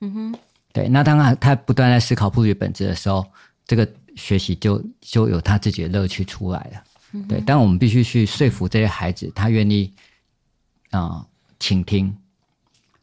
[0.00, 0.38] 嗯哼，
[0.72, 0.88] 对。
[0.88, 3.26] 那当然，他不断在思考数学本质的时候，
[3.66, 6.84] 这个学习就就有他自己的乐趣出来了。
[7.12, 9.92] 嗯、对，但我们必须去说服这些孩子，他愿意
[10.90, 11.26] 啊、呃，
[11.58, 12.14] 倾听。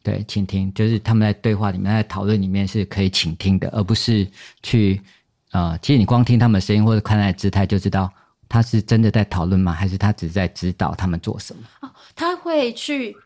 [0.06, 4.24] 对，倾听，就是他们在对话里面，在讨论里面是可以倾听的，而不是
[4.62, 5.02] 去。
[5.50, 8.08] 啊、呃，其实你光听他们的声音或者看他的姿态，就知道
[8.48, 9.72] 他是真的在讨论吗？
[9.72, 11.62] 还是他只是在指导他们做什么？
[11.80, 13.16] 哦，他会去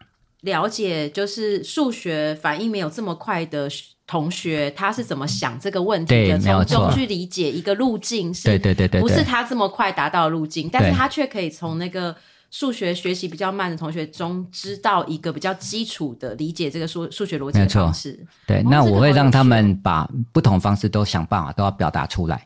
[0.40, 3.68] 了解，就是数学反应没有这么快的
[4.06, 12.16] 同学，他是怎么想这个问题的，从中去理解一个路径，是，对对对对，不是他这么快达到路径，但是他却可以从那个。
[12.50, 18.26] 数学学习比较慢的同学中，知道一个比较基础的理解这个数数学逻辑的方式。
[18.44, 22.44] 对，哦、那我会让他们把不同方式都想办法都要表达出来。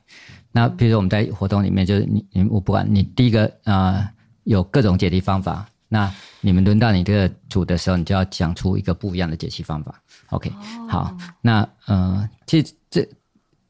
[0.52, 4.06] 那比如说我们在活动里面，就是你你我不管你第一个呃
[4.42, 6.12] 有各种解题方法，那
[6.42, 9.98] 你们轮到你这个组的时候，你就要讲出一个不一样的解析方法。
[10.28, 13.08] OK，、哦、好，那呃其实这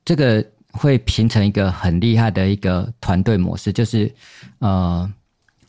[0.04, 4.12] 这个会形成一个很厉害的一个团队模式，就是
[4.58, 5.08] 呃。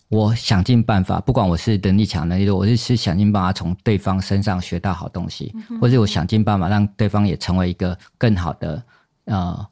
[0.10, 8.84] 我想尽办法，不管我是能力强能力弱，我是想尽办法从对方身上学到好东西，嗯、或者我想尽办法让对方也成为一个更好的
[9.26, 9.68] 呃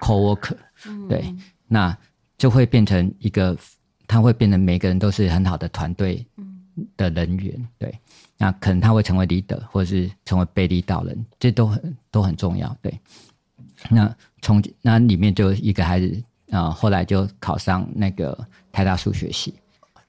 [0.00, 0.56] co-worker，
[1.08, 1.32] 对，
[1.68, 1.96] 那
[2.36, 3.56] 就会变成一个，
[4.08, 6.26] 他会变成每个人都是很好的团队
[6.96, 7.96] 的人员，对，
[8.36, 12.92] 那可能他会成为 leader，或者是成为被 e 导人，这都很都很重要，对。
[13.88, 18.36] 那从那里面就一个孩子啊、呃，后来就考上那个
[18.72, 19.54] 台大数学系。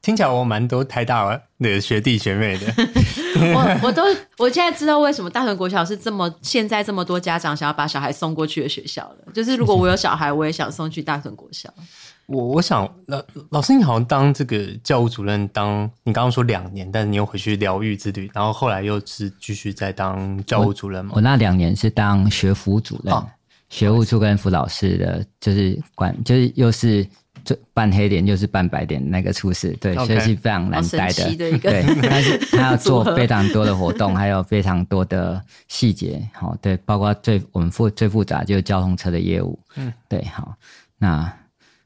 [0.07, 2.65] 听起来我蛮多台大的学弟学妹的，
[3.53, 4.03] 我我都
[4.37, 9.33] 我现在知道为什么大屯国小是这么现在这么多家长想要把小孩送过去的学校了。
[9.33, 11.69] 就是如果我有小孩，我也想送去大屯国小。
[12.27, 21.11] 我我想老老师，你好像当这个教务主任当，你刚刚说两年，但是你又回去疗愈之旅，然后后来又是继续在当教务主任吗？
[21.15, 23.27] 我，我那两年是当学辅主任，哦、
[23.67, 27.05] 学务处跟辅导室的，就是管，就是又是。
[27.47, 31.33] 就半黑点就是半白点，那个出事对，所以是非常难带的。
[31.37, 36.21] 的对，但是他要做非常多的活动，还有非常多的细节。
[36.33, 39.57] 好，对，包括最我们复最复杂就是交通车的业务。
[39.77, 40.57] 嗯，对，好，
[40.97, 41.33] 那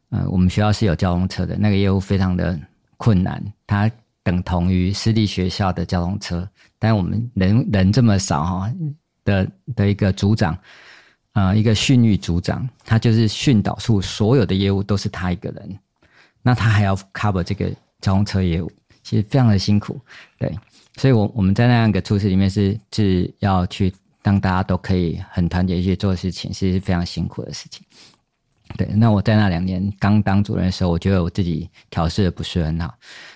[0.09, 2.59] 呃，我们学校是有交通车的，那个业务非常的
[2.97, 3.87] 困难，它
[4.23, 8.73] 等同于私立学校的交通车，但我们人人这么少哈
[9.23, 10.57] 的的一个组长。
[11.33, 15.79] 呃，一个训育组长，他就是训导处所有的业务都是他一个人。
[16.41, 17.69] 那他还要 cover 这个
[18.01, 18.69] 交通车业务，
[19.03, 19.99] 其实非常的辛苦。
[20.37, 20.53] 对，
[20.97, 27.85] 所以我我们在那样一个处室里面是是要去让大家都可以很团结去做事情，是非常辛苦的事情。
[28.77, 32.93] 对，那我在那两年刚当主任的时候，我觉得我自己调试的不是很好。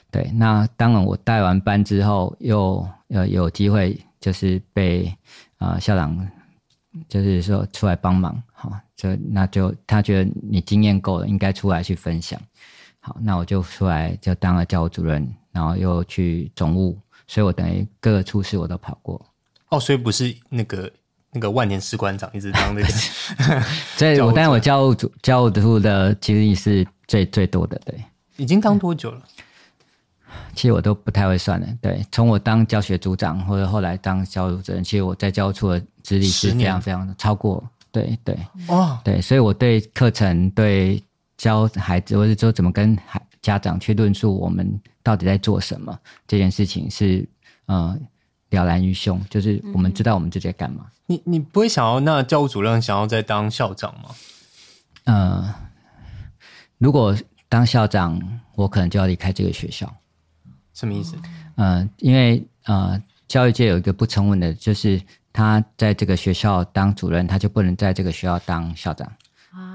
[0.10, 5.14] 对，那当然我带完班之后又，呃有有机会就是被
[5.60, 6.16] 呃校长
[7.08, 12.40] 就是说出来帮忙，好，就那就他觉得你经验够了，应该出来去分享。
[13.00, 19.26] 好，那我就出来就当了教务主任，然后又去总务，所以我等于各个处室我都跑过。
[19.70, 20.92] 哦，所以不是那个。
[21.38, 22.88] 那个万年士官长一直当那个，
[23.98, 28.02] 所以我当然我教务组教务处的经历是最最多的，对。
[28.38, 29.22] 已经当多久了？
[30.54, 32.02] 其实我都不太会算了，对。
[32.10, 38.38] 从我当教学组长或者后来当教务主任，其实我在教务处的资历是非常非常的超过，对对。
[38.68, 41.02] 哦，对，所以我对课程、对
[41.36, 47.28] 教孩子，或者说怎么跟孩家长去论述我们到底在做什么这件事情是，
[47.66, 47.98] 呃
[48.52, 50.86] 了然于胸，就是我们知道我们自己在干嘛。
[51.08, 54.12] 你你不会想要那教务主任想要再当校长吗？
[55.06, 55.54] 呃，
[56.78, 57.16] 如果
[57.50, 58.22] 当校长，
[58.56, 59.92] 我可能就要离开这个学校。
[60.74, 61.16] 什么意思？
[61.56, 65.02] 呃，因为呃，教育界有一个不成文的，就是
[65.36, 69.12] 他在这个学校当主任，他就不能在这个学校当校长。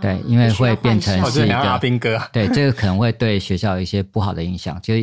[0.00, 2.18] 对，因为会变成是一个阿兵哥。
[2.32, 4.94] 对，这个可能会对学校有一些不好的影响，就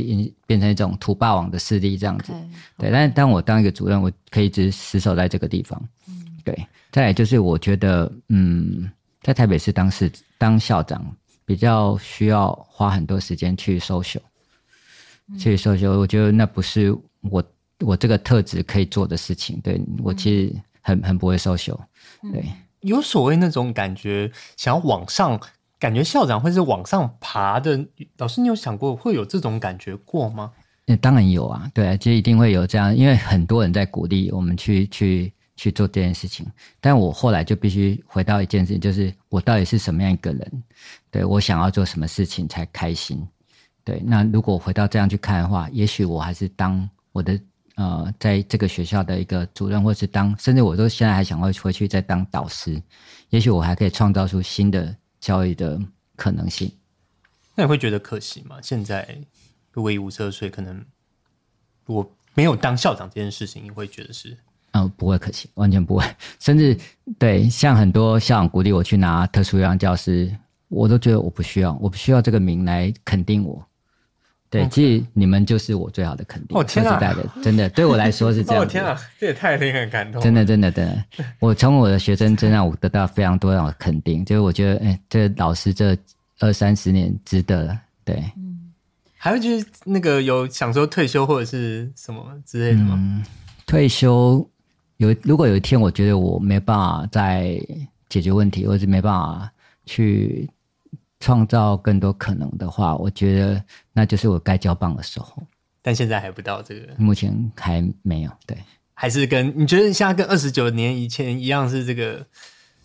[0.47, 2.33] 变成一种土霸王的势力这样子。
[2.77, 5.79] 对，但是当我当一个主任，我可以一直死守在这个地方。
[6.43, 8.89] 对，再来就是我觉得，嗯，
[9.21, 11.05] 在台北市当市当校长
[11.45, 14.21] 比较需要花很多时间去 social，
[15.39, 17.43] 去 social，我觉得那不是我
[17.79, 19.59] 我这个特质可以做的事情。
[19.61, 21.77] 对，我其实很很不会 social，
[22.33, 22.45] 对。
[22.81, 25.39] 有所谓那种感觉，想要往上，
[25.79, 27.83] 感觉校长会是往上爬的。
[28.17, 30.51] 老师，你有想过会有这种感觉过吗？
[30.85, 36.45] 那当然有啊，对啊，其实一定会有这样，因为很多人在鼓励我们去去去做这件事情。
[36.79, 40.63] 但我后来就必须回到一件事情，就是我到底是什么样一个人？
[41.09, 43.27] 对，我想要做什么事情才开心？
[43.83, 47.37] 对，那如果回到这样去看的话，也许我还是当我的。
[47.77, 52.81] 呃，在这个学校的一个主任，或是当，甚至我都现在还想要回去再当导师，
[53.29, 55.79] 也许我还可以创造出新的教育的
[56.15, 56.71] 可能性。
[57.53, 58.57] 那你会觉得可惜吗？
[58.63, 59.07] 现在
[59.71, 60.83] 如果以五十二岁，可能
[61.85, 64.31] 我没有当校长这件事情，你会觉得是？
[64.71, 66.03] 嗯、呃，不会可惜，完全不会。
[66.39, 66.75] 甚至
[67.19, 70.35] 对，像很多校长鼓励我去拿特殊优良教师，
[70.67, 73.66] 我都觉得我不需要，我不需要这个名来肯定我。
[74.61, 76.57] 对.其实你们就是我最好的肯定。
[76.57, 76.99] 哦天啊，
[77.41, 78.63] 真的 对我来说是这样。
[78.63, 80.23] 哦天啊，这也太令人感动了。
[80.23, 81.03] 真的，真的，真的，
[81.39, 84.23] 我从我的学生身上，我得到非常多样的肯定。
[84.25, 85.97] 就是我觉得，哎，这老师这
[86.39, 87.79] 二三十年值得了。
[88.03, 88.71] 对，嗯，
[89.17, 92.95] 还有就是那个有想说退休或者是什么之类的吗？
[92.97, 93.23] 嗯，
[93.65, 94.47] 退休
[94.97, 97.59] 有，如果有一天我觉得我没办法再
[98.09, 99.51] 解决问题，或者没办法
[99.85, 100.49] 去。
[101.19, 105.41] 创造更多可能的话，我觉得那就是我该交棒的时候。
[105.81, 108.31] 但现在还不到这个，目前还没有。
[108.45, 108.57] 对，
[108.93, 112.25] 还是跟你觉得现在跟二十九年以前一样，是这个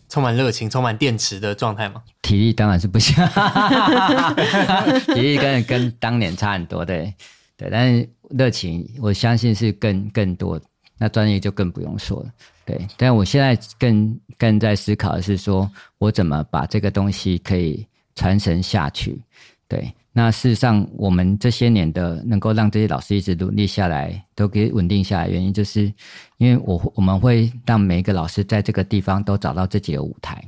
[0.07, 2.01] 充满热情、充满电池的状态吗？
[2.21, 3.13] 体力当然是不行，
[5.13, 6.85] 体力跟跟当年差很多。
[6.85, 7.13] 对，
[7.57, 10.59] 对，但是热情，我相信是更更多。
[10.97, 12.31] 那专业就更不用说了。
[12.65, 17.85] 对，但我现在更更在思考的是说，我怎么把这个东西可以。
[18.15, 19.21] 传承下去，
[19.67, 19.93] 对。
[20.15, 25.91] 那事实上，我们这些年的能够让这些老师一直努力下来，都给稳定下来，原因就是
[26.37, 30.39] 因为我我们会让每一个老师在这个地方都找到自己的舞台，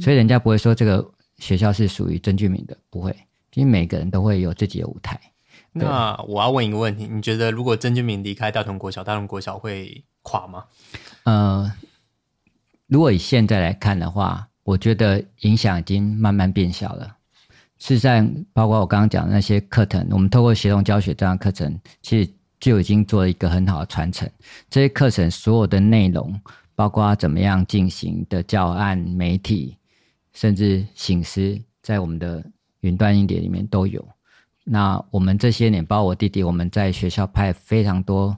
[0.00, 1.04] 所以人家不会说这个
[1.38, 3.10] 学校是属于曾俊明的，不会，
[3.54, 5.20] 因为每个人都会有自己的舞台。
[5.72, 10.62] 那我要问一个问题，你觉得如果曾俊明离开大同国小，大同国小会垮吗？
[11.24, 11.72] 呃，
[12.86, 14.46] 如果以现在来看的话。
[14.66, 17.16] 我觉得影响已经慢慢变小了。
[17.78, 24.28] 事实上，包括我刚刚讲的那些课程，我们透过协同教学这样课程，其实就已经做了一个很好的传承。
[24.68, 26.34] 这些课程所有的内容，
[26.74, 29.76] 包括怎么样进行的教案、媒体，
[30.32, 32.44] 甚至醒思，在我们的
[32.80, 34.04] 云端硬碟里面都有。
[34.64, 38.36] 那我们这些年，包括我弟弟，我们在学校拍非常多，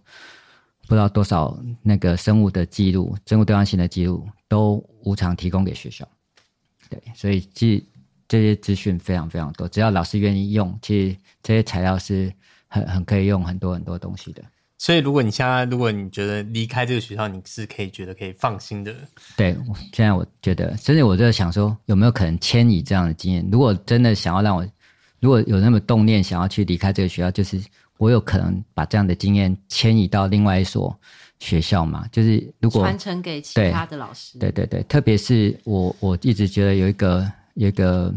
[0.86, 6.06] 不知道多少那个生物的记录、生物多样性的记录，都无偿提供给学校。
[6.88, 7.82] 对，所以这
[8.26, 12.32] 这些资讯非常非常多，只要老师愿意用，其实这些材料是
[12.66, 14.42] 很很可以用很多很多东西的。
[14.80, 18.94] 所以，如果你现在如果你觉得离开这个学校，你是可以觉得可以放心的。
[19.36, 19.56] 对，
[19.92, 23.44] 现在我觉得，甚至我就想说，有没有可能迁移这样的经验？
[23.50, 24.64] 如果真的想要让我
[25.18, 27.60] 如果有那么动念想要去离开这个学校，就是
[27.98, 30.98] 我有可能把这样的经验迁移到另外一所
[31.38, 32.06] 学校嘛？
[32.10, 38.14] 就是如果传承给其他的老师，对对对，特别是我我一直觉得有一个有一个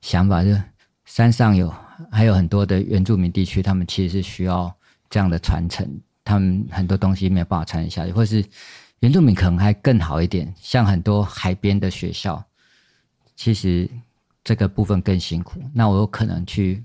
[0.00, 0.62] 想法，就是
[1.04, 1.74] 山上有
[2.10, 4.72] 还有很多的原住民地区，他们其实是需要
[5.10, 5.86] 这样的传承，
[6.22, 8.44] 他们很多东西没有办法传承下去，或是
[9.00, 12.44] 原住民可能还更好一点，像很多海边的学校，
[13.34, 13.90] 其实。
[14.44, 16.82] 这个部分更辛苦，那我有可能去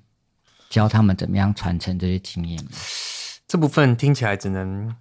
[0.70, 2.72] 教他们怎么样传承这些经验吗？
[3.48, 4.94] 这部分听起来只能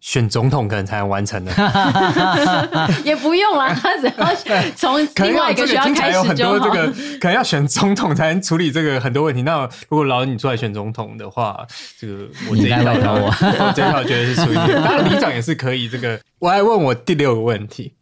[0.00, 1.52] 选总统可能才能完成的，
[3.04, 6.58] 也不用啦，他只要从另外一个学校开始就好。
[6.60, 6.86] 这个
[7.20, 9.42] 可能要选总统才能处理这个很多问题。
[9.42, 11.66] 那如果老你出来选总统的话，
[11.98, 14.72] 这个我这一套我，我这一套觉得是属于你。
[14.84, 15.88] 当然里长也是可以。
[15.88, 17.94] 这个我还问我第六个问题。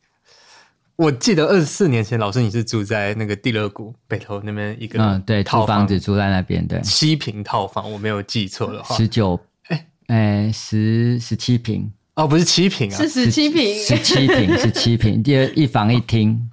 [0.96, 5.86] 我记得二十四年前，老师你是住在那个地乐谷北头那边一个嗯，对，套房。
[5.86, 9.38] 子住在那边，对，七平套房，我没有记错的话，十九，
[9.68, 9.86] 哎。
[10.06, 11.92] 哎，十十七平。
[12.14, 16.50] 哦，不是七平啊，是十七平，十七平， 十七平，第二一房一厅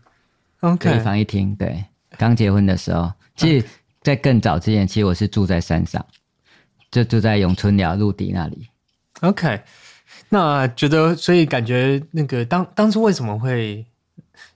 [0.59, 1.85] ，OK，一房一厅，对，
[2.17, 3.65] 刚结婚的时候，其实，
[4.01, 6.05] 在更早之前，其实我是住在山上，
[6.91, 8.67] 就住在永春寮陆地那里
[9.21, 9.61] ，OK，
[10.27, 13.85] 那觉得，所以感觉那个当当初为什么会？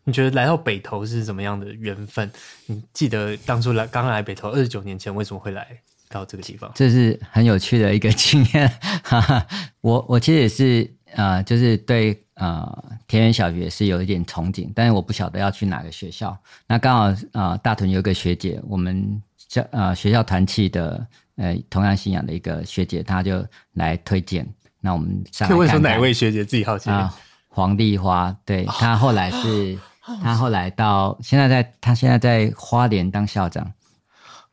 [0.08, 2.32] 你觉得来到北投是怎么样的缘分？
[2.66, 5.68] 你记得当初来刚来北投二十九年前，为什么会来
[6.08, 6.72] 到这个地方？
[6.74, 8.72] 这是很有趣的一个 经验。
[9.04, 9.46] 哈哈，
[9.82, 16.38] 我我其实也是呃，就是对呃田园小学是有一点憧憬，但是我不晓得要去哪个学校。
[16.68, 21.06] 那刚好呃大屯有一个学姐，我们校呃学校团契的
[21.36, 24.48] 呃同样信仰的一个学姐，她就来推荐。
[24.80, 27.14] 那我们上来看看，可以问说哪位学姐自己好奇啊？
[27.50, 29.78] 黄丽花，对，她后来是。
[30.22, 33.72] 他后来到现在在，他现在在花莲当校长，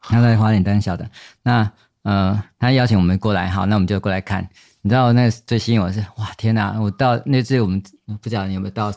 [0.01, 1.09] 他在花莲当校长。
[1.43, 1.71] 那
[2.03, 4.47] 呃，他邀请我们过来，好，那我们就过来看。
[4.83, 6.79] 你知道那最吸引我的是，哇，天哪！
[6.79, 7.83] 我到那次我们
[8.21, 8.93] 不知道你有没有到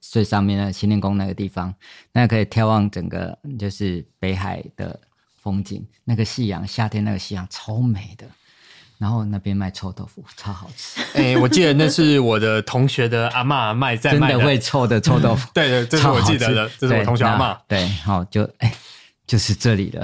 [0.00, 1.74] 最上面那个行天宫那个地方，
[2.12, 5.00] 那可以眺望整个就是北海的
[5.42, 8.24] 风景，那个夕阳，夏天那个夕阳超美的。
[9.04, 10.98] 然后那边卖臭豆腐，超好吃。
[11.12, 15.46] 哎，我记得那是我的同学的阿嬷卖在卖的，真的会臭的臭豆腐。
[15.52, 17.54] 对 对，这是我记得的，这是我同学阿嬷。
[17.68, 18.74] 对，好，就哎，
[19.26, 20.02] 就是这里的。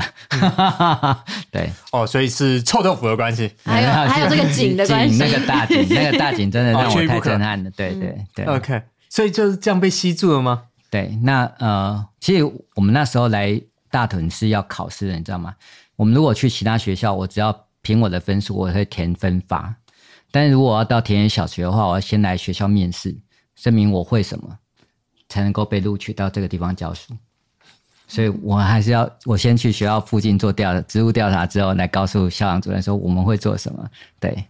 [1.51, 7.71] 对，哦，所以是臭豆腐的关系，还有还有这个景的关系，那个大景，那个大景真的让我太震撼了。
[7.71, 8.45] 对对对。
[8.45, 10.65] OK，所以就是这样被吸住了吗？
[10.91, 12.45] 对，那呃，其实
[12.75, 13.59] 我们那时候来
[13.91, 15.55] 大屯是要考试的，你知道吗？
[15.97, 17.65] 我们如果去其他学校，我只要。
[17.83, 19.75] 凭我的分数，我会填分发。
[20.31, 23.17] 但是如果我要到田园小学的话，我要先来学校面试，
[23.57, 24.59] 证明我会什么，
[25.29, 27.15] 才能够被录取到这个地方教书。
[28.07, 33.89] 所以我还是要我先去学校附近做调职务调查，之后来告诉校长主任说我们会做什么。
[34.19, 34.45] 对，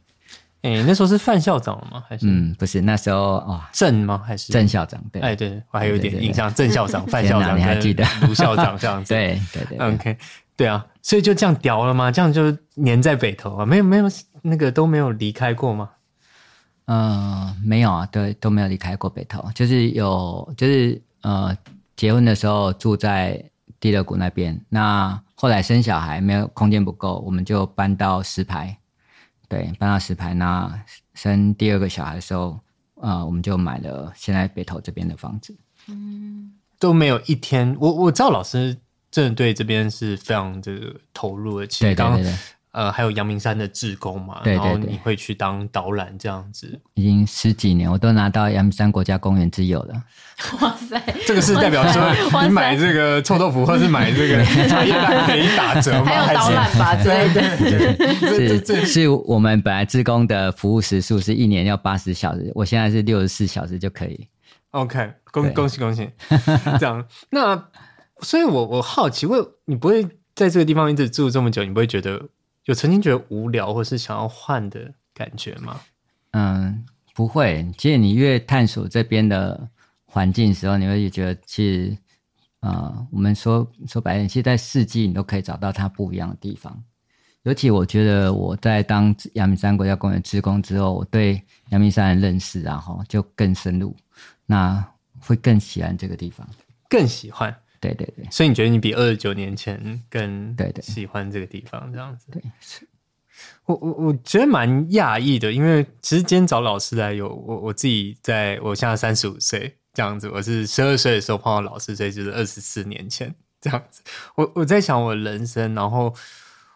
[0.62, 2.04] 哎，那时候是范校长了吗？
[2.08, 4.22] 还是嗯，不是，那时候哦，郑吗？
[4.26, 5.02] 还是郑校长？
[5.10, 9.12] 对，哎，对我还有点印象，郑校长、 范校长，你还记得卢校长这样子？
[9.14, 10.18] 对对对，OK。
[10.56, 12.12] 对啊，所以就这样屌了吗？
[12.12, 12.52] 这样就
[12.84, 13.64] 粘在北投啊？
[13.64, 14.04] 没有没有
[14.42, 15.88] 那个都没有离开过吗？
[16.84, 19.42] 嗯、呃，没有啊，对，都没有离开过北投。
[19.54, 21.56] 就是有，就是呃，
[21.96, 23.42] 结婚的时候住在
[23.80, 24.60] 地乐谷那边。
[24.68, 28.76] 那后来生小孩没有空间不够，我们就搬到石牌。
[29.50, 30.32] 对，搬到石牌。
[30.32, 30.82] 那
[31.12, 32.58] 生第二个小孩的时候，
[32.94, 35.54] 呃，我们就买了现在北投这边的房子。
[35.88, 38.74] 嗯，都没有一天，我我知道老师。
[39.12, 41.66] 真的对这边是非常这个投入的。
[41.66, 42.38] 其实刚刚
[42.72, 50.02] 呃还有阳明山的志工嘛，对对对，然后你会去当导览这样子，已经十几年，我都拿到阳明山国家公园之友了。
[50.60, 56.06] 哇塞，这个是代表说你买这个臭豆腐或是买这个茶叶蛋可以打折吗？
[56.10, 58.64] 还有导览吧之类的。
[58.64, 64.28] 是 是我们本来志工的服务时数是一年要八十小时，我现在是六十四小时就可以。
[64.70, 66.08] OK，恭恭喜恭喜，
[66.78, 67.66] 这样那。
[68.22, 72.28] 所以我，我我好奇，为你不会在这个地方一直住这么久，你不会觉得
[72.70, 75.80] 有曾经觉得无聊，或是想要换的感觉吗？
[76.30, 77.68] 嗯，不会。
[77.76, 79.68] 其实你越探索这边的
[80.04, 81.98] 环境的时候，你会觉得，其实，
[82.60, 86.80] 呃，我们说说白点，其实，在四季你都可以找到它不一样的地方。
[87.42, 93.96] 尤其我觉得我在当阳明山国家公园职工之后，我对阳明山的认识，然后就更深入，
[94.46, 94.80] 那
[95.18, 96.48] 会更喜欢这个地方，
[96.88, 97.52] 更喜欢。
[97.80, 102.26] 对对对，所以你觉得你比二十九年前更对对喜欢这个地方这样子？
[102.30, 102.86] 对，是
[103.64, 114.02] 我我我觉得蛮讶异的，因为其实今天找老师来有我我自己在我现在三十五岁这样子，我是十二岁的时候碰到老师，所以就是二十四年前这样子。
[114.34, 116.14] 我我在想我人生，然后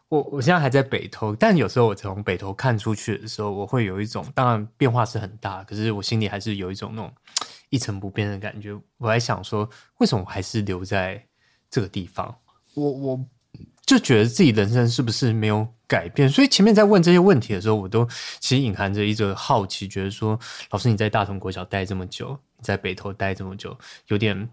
[0.09, 7.13] 我我现在还在北投，但有时候我从北投看出去的时候，我会有一种，当然变化是很大，可是我心里还是有一种那种
[7.75, 8.73] 一成不变的感觉。
[8.99, 9.69] 我还想说，
[9.99, 11.21] 为什么我还是留在
[11.69, 12.33] 这个地方？
[12.75, 13.21] 我我
[13.85, 16.29] 就觉得自己人生是不是没有改变？
[16.29, 18.07] 所以前面在问这些问题的时候，我都
[18.39, 20.39] 其实隐含着一种好奇，觉得说，
[20.71, 24.49] 老师你在大同国小待这么久，你在北投待这么久，有点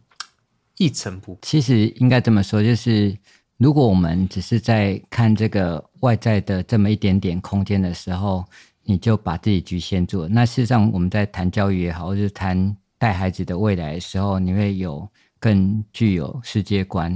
[0.78, 1.40] 一成不变。
[1.44, 3.16] 其实应该这么说，就是
[3.58, 8.44] 如果我们只是在看这个外在的这么一点点空间的时候，
[8.84, 10.28] 你就把自己局限住了。
[10.28, 17.12] 那事实上，我们在谈教育也好，或者谈带孩子的未来的时候，你会有更具有世界观。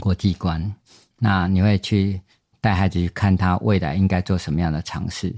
[0.00, 0.74] 国际观，
[1.20, 2.20] 那你会去
[2.60, 5.32] 带孩子去看他未来应该做什么样的尝试，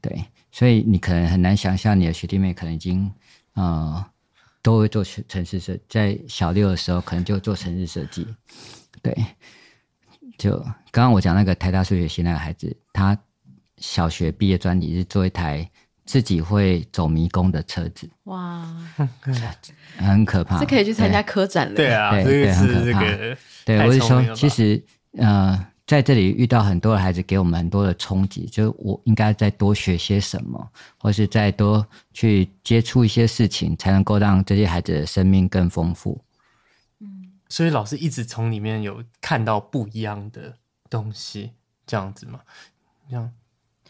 [0.00, 3.08] 对，所以你可能很难想象你的学弟妹可能已经
[3.54, 4.04] 呃
[4.62, 8.26] 都会做城市设，在小六的时候可能就做城市设计，
[9.00, 9.16] 对，
[10.36, 10.58] 就
[10.90, 13.16] 刚刚我讲那个台大数学系那个孩子，他
[13.76, 15.70] 小学毕业专题是做一台
[16.10, 18.66] 自己会走迷宫的车子，哇，
[19.96, 23.00] 很可怕，这可以去参加科展了，对啊，对，对，很可怕。
[23.64, 24.82] 对，我是说，其实，
[25.18, 36.20] 呃，在这里遇到很多的孩子，给我们很多的冲击，就是我应该再多学些什么，或是再多去接触一些事情，才能够让这些孩子的生命更丰富。
[36.98, 40.52] 嗯，所以老师一直从里面有看到不一样的
[40.88, 41.52] 东西，
[41.86, 42.40] 这样子吗？
[43.08, 43.30] 这样，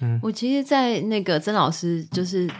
[0.00, 2.50] 嗯，我其实，在那个曾老师就是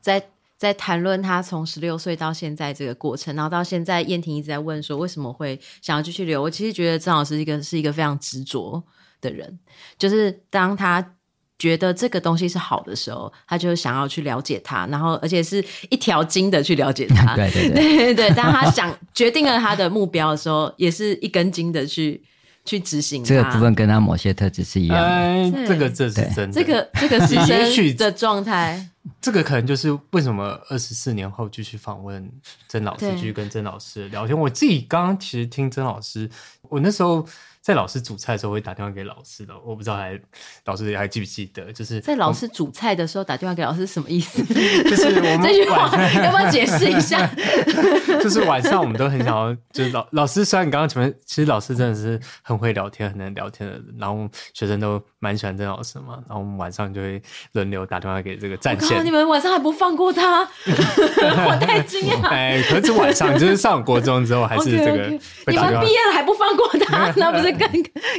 [0.00, 0.22] 在。
[0.58, 6.42] 在谈论他从十六岁到现在这个过程，然后到现在，燕婷一直在问说为什么会想要继续留。
[6.42, 8.82] 我其实觉得曾老师一个是一个非常执着
[9.20, 9.56] 的人，
[9.96, 11.14] 就是当他
[11.60, 17.34] 觉得这个东西是好的时候，他就想要去了解它，然后而且是一条筋的去了解它。
[17.38, 18.30] 对对 对对对对。
[18.30, 22.20] 当他想决定了他的目标的时候，也是一根筋的去。
[22.68, 25.06] 去执行这个部分，跟他某些特质是一样的。
[25.06, 26.52] 哎，这个这是真的。
[26.52, 28.88] 这个这个是也许的状态。
[29.20, 32.30] 这个可能就是为什么二十四年后继续访问
[32.68, 34.38] 曾老师，继续跟曾老师聊天。
[34.38, 36.28] 我自己刚刚其实听曾老师，
[36.68, 37.26] 我那时候。
[37.68, 40.18] 在老师煮菜的时候会打电话给老师的，我不知道还
[40.64, 41.70] 老师还记不记得？
[41.70, 44.42] 就是在老师煮菜的时候打电话给老师什么意思？
[44.84, 45.94] 就是 我们这句话
[46.24, 47.30] 要不要解释一下？
[48.24, 57.20] 就是晚上我们都很想要，就是老老师虽然你刚刚前面，其实老师真的是很会聊天、很能聊天的人，然后学生都蛮喜欢曾老师嘛，然后我们晚上就会
[57.52, 59.04] 轮流打电话给这个战线。
[59.04, 60.40] 你们晚上还不放过他？
[60.64, 62.28] 我太惊讶！
[62.28, 65.20] 哎，可是晚上就是上国中之后还是这个 okay, okay.
[65.48, 67.12] 你们毕业了还不放过他？
[67.14, 67.57] 那不是？
[67.58, 67.68] 更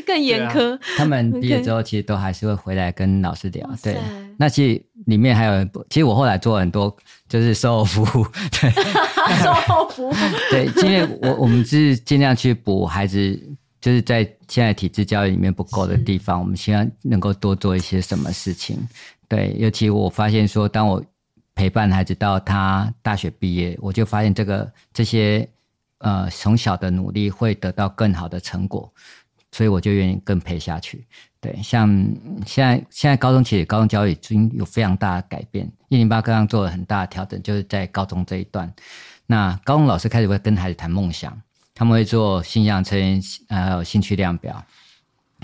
[0.06, 3.70] 更严苛，啊，他们毕业之后其实都还是会回来跟老师聊。
[3.82, 3.98] 对，
[4.38, 6.96] 那其实里面还有，其实我后来做很多
[7.28, 8.72] 就是售后服务，对，
[9.42, 10.14] 售后服务，
[10.50, 13.40] 对，因为我我们是尽量去补孩子，
[13.80, 18.78] 就是在现在体制教育里面不够的地方，我们希望能够多做一些什么事情。
[19.28, 21.04] 对，尤其我发现说，当我
[21.56, 25.48] 陪伴孩子到他大学毕业，我就发现这个这些。
[26.02, 28.90] 呃，从小的努力会得到更好的成果，
[29.52, 31.06] 所以我就愿意更陪下去。
[31.42, 31.88] 对，像
[32.46, 38.72] 现在现在高中其实高中教育已经有非常大的改变，一零八刚刚做了很大的调整，就是在高中这一段。
[39.26, 41.40] 那高中老师开始会跟孩子谈梦想，
[41.74, 44.64] 他们会做性向测验，还有兴趣量表。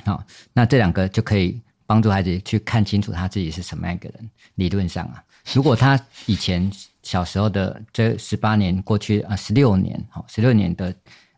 [0.04, 4.30] 好，那这两个就可以帮助孩子去看清楚他自己是什么样一个人。
[4.56, 6.72] 理论上啊，如果他以前。
[7.06, 10.92] 小时候的这十八年过去啊，十六年好，十六年的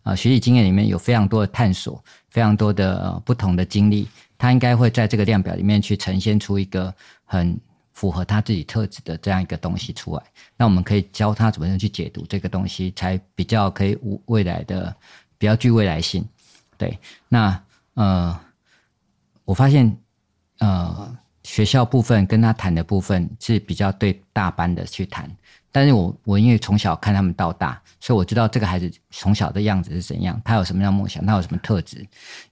[0.07, 6.93] 啊学习经验里面有非常多的探索，非常多的、不同的经历，他应该会在这个量表里面去呈现出一个
[7.25, 7.59] 很
[7.91, 10.23] 符合他自己特质的这样一个东西出来。
[10.55, 14.95] 那我们可以教他怎么样去解读这个东西，才比较可以无未来的
[15.37, 16.25] 比较具未来性。
[16.77, 16.97] 对，
[17.27, 17.61] 那
[17.95, 18.39] 呃，
[19.43, 19.97] 我发现
[20.59, 21.17] 呃。
[21.43, 25.31] 学校部分跟他谈的部分是比较对大班的去谈，
[25.77, 32.03] 但是我我因为从小看他们到大，所以我知道这个孩子从小的样子是怎样，他有什么样梦想，他有什么特质。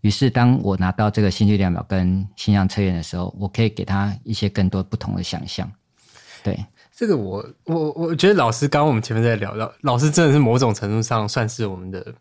[0.01, 5.67] 于是当我拿到这个兴趣量表跟形象测验的时候，我可以给他一些更多不同的想象。
[6.43, 6.63] 对，
[6.95, 12.13] 这个我我我觉得老师刚刚我们前面在聊到，老师真的是某种程度上算是我们的。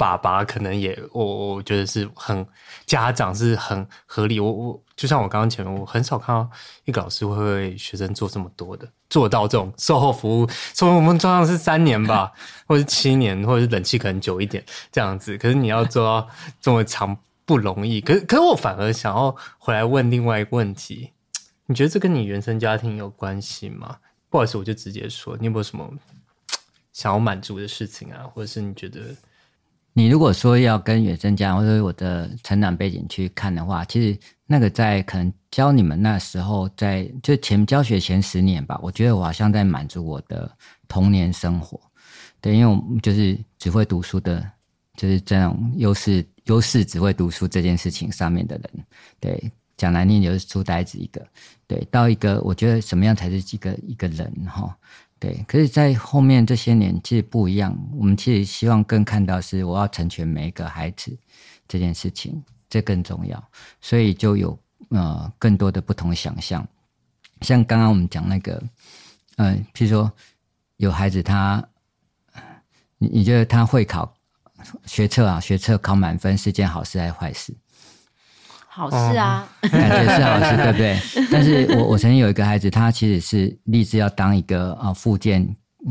[0.00, 2.46] 爸爸可能也，我我觉得是很
[2.86, 4.40] 家长是很合理。
[4.40, 6.50] 我我就像我刚刚前面，我很少看到
[6.86, 10.48] 一个老师会为学生做这么多的，做到这种售后服务。
[10.74, 12.32] 说我们通常是三年吧，
[12.66, 15.36] 或者是七年，或者是冷气可能久一点这样子。
[15.36, 16.26] 可是你要做到
[16.62, 18.00] 这么长不容易。
[18.00, 21.10] 可是可是我反而想要回来问另外一个问题，
[21.66, 23.98] 你觉得这跟你原生家庭有关系吗？
[24.30, 25.86] 不好意思，我就直接说，你有没有什么
[26.90, 28.24] 想要满足的事情啊？
[28.32, 29.00] 或者是你觉得？
[29.92, 40.50] 你如果说要跟原生家长或者我的成长背景去看的话，其实那个在可能教你们那时候在，就前教学前十年吧，我觉得我好像在满足我的
[40.86, 41.78] 童年生活。
[42.40, 44.48] 对，因为我们就是只会读书的，
[44.96, 48.70] 就是这种优势优势只会读书这件事情上面的人。
[49.18, 51.26] 对，讲难听就是书呆子一个。
[51.66, 54.74] 对，到一个我觉得什么样才是一个一个人哈。
[55.20, 57.78] 对，可是，在后面这些年其实不一样。
[57.94, 61.14] 我们其实希望更看到是我要成全每一个孩子
[61.68, 63.50] 这件事情，这更重要。
[63.82, 64.58] 所以就有
[64.88, 66.66] 呃更多的不同想象。
[67.42, 68.62] 像刚刚我们讲那个，
[69.36, 70.10] 嗯、呃，譬如说
[70.78, 71.62] 有孩子他，
[72.96, 74.14] 你你觉得他会考
[74.86, 75.38] 学测啊？
[75.38, 77.54] 学测考满分是件好事还是坏事？
[78.72, 80.96] 好事啊，感觉是好事，对不对？
[81.30, 85.44] 但是我我曾经有一个孩子，他其实是立志要当一个啊，复健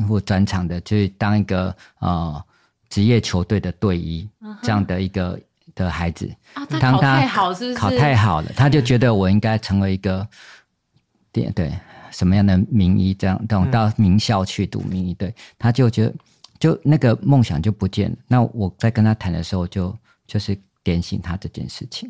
[0.08, 2.42] 或专场的，就是当一个呃
[2.90, 4.28] 职业球队的队医
[4.64, 5.38] 这样的一个
[5.76, 6.34] 的孩子。
[6.54, 7.76] 啊，他考太好是不是？
[7.76, 10.26] 考太好了，他就觉得我应该成为一个
[11.34, 11.74] 对对
[12.12, 16.14] 什么样的名医，这样这种到名校去读名医，对，他就觉得
[16.58, 18.18] 就那个梦想就不见了。
[18.26, 22.10] 那我在跟他谈的时候就，就就是点醒他这件事情。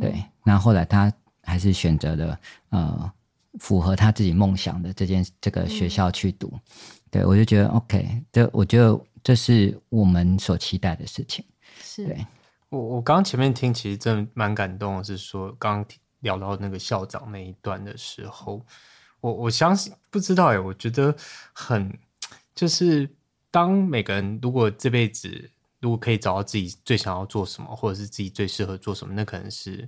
[0.00, 1.12] 对，那后来他
[1.42, 3.12] 还是选择了呃
[3.58, 6.50] 符合他自己梦想的这件这个学校去读。
[6.52, 6.60] 嗯、
[7.10, 11.44] 对，我就觉得 OK，这我觉得这是我们所期待的事情。
[11.80, 12.26] 是，对
[12.68, 15.86] 我我刚刚前面听，其实真的蛮感动的，是说刚刚
[16.20, 18.64] 聊到那个校长那一段的时候，
[19.20, 21.14] 我我相信不知道哎，我觉得
[21.52, 21.96] 很
[22.54, 23.08] 就是
[23.50, 25.50] 当每个人如果这辈子。
[25.84, 29.86] 如果可以找到自己最想要做什么，或者是自己最适合做什么，那可能是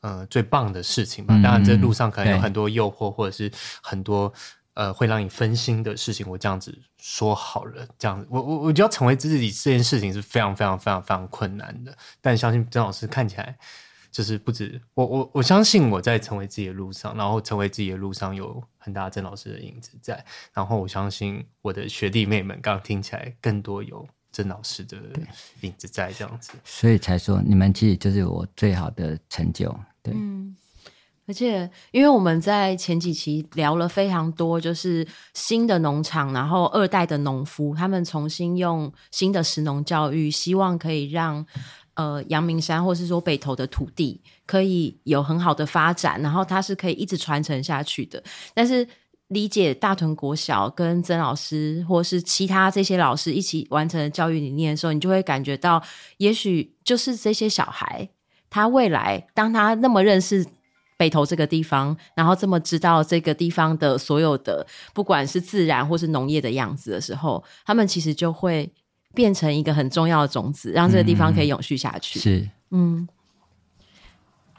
[0.00, 1.32] 呃最棒的事情吧。
[1.42, 3.50] 当然，这路上可能有很多诱惑，或者是
[3.82, 4.30] 很多
[4.74, 6.28] 呃会让你分心的事情。
[6.28, 11.96] 我这样子说好了，这样子，我我我觉得要成为自己这件事情是非常非常非常非常困难的。
[12.20, 13.56] 但相信曾老师看起来
[14.10, 20.22] 就是不止我我我相信我在成为自己的路上，然后成为自己的路上有很大郑老师的影子在。
[20.52, 24.06] 然后我相信我的学弟妹们刚刚听起来更多有。
[24.36, 24.98] 曾老师的
[25.62, 29.74] 影子在这样子，所以才说你们其实就是我最好的成就。
[30.02, 30.54] 对，嗯，
[31.26, 41.42] 而且因为我们在前几期聊了非常多，就是新的农场，然后二代的农夫，他们重新用新的食农教育，希望可以让
[41.94, 48.22] 呃阳明山或是说北投的土地可以有很好的发展，然后它是可以一直传承下去的，
[48.52, 48.86] 但是。
[49.28, 55.82] 理解大屯国小跟曾老师，或是其他这些老师一起完成的教育理念的时候，你就会感觉到，
[56.18, 58.08] 也许就是这些小孩，
[58.48, 60.46] 他未来当他那么认识
[60.96, 64.64] 北投这个地方，然后这么知道这个地方的所有的，
[64.94, 68.72] 不管是自然或是农业的样子的时候，他们其实就会
[69.12, 72.18] 变成一个很重要的种子，让这个地方可以永续下去。
[72.18, 73.08] 嗯、是，嗯。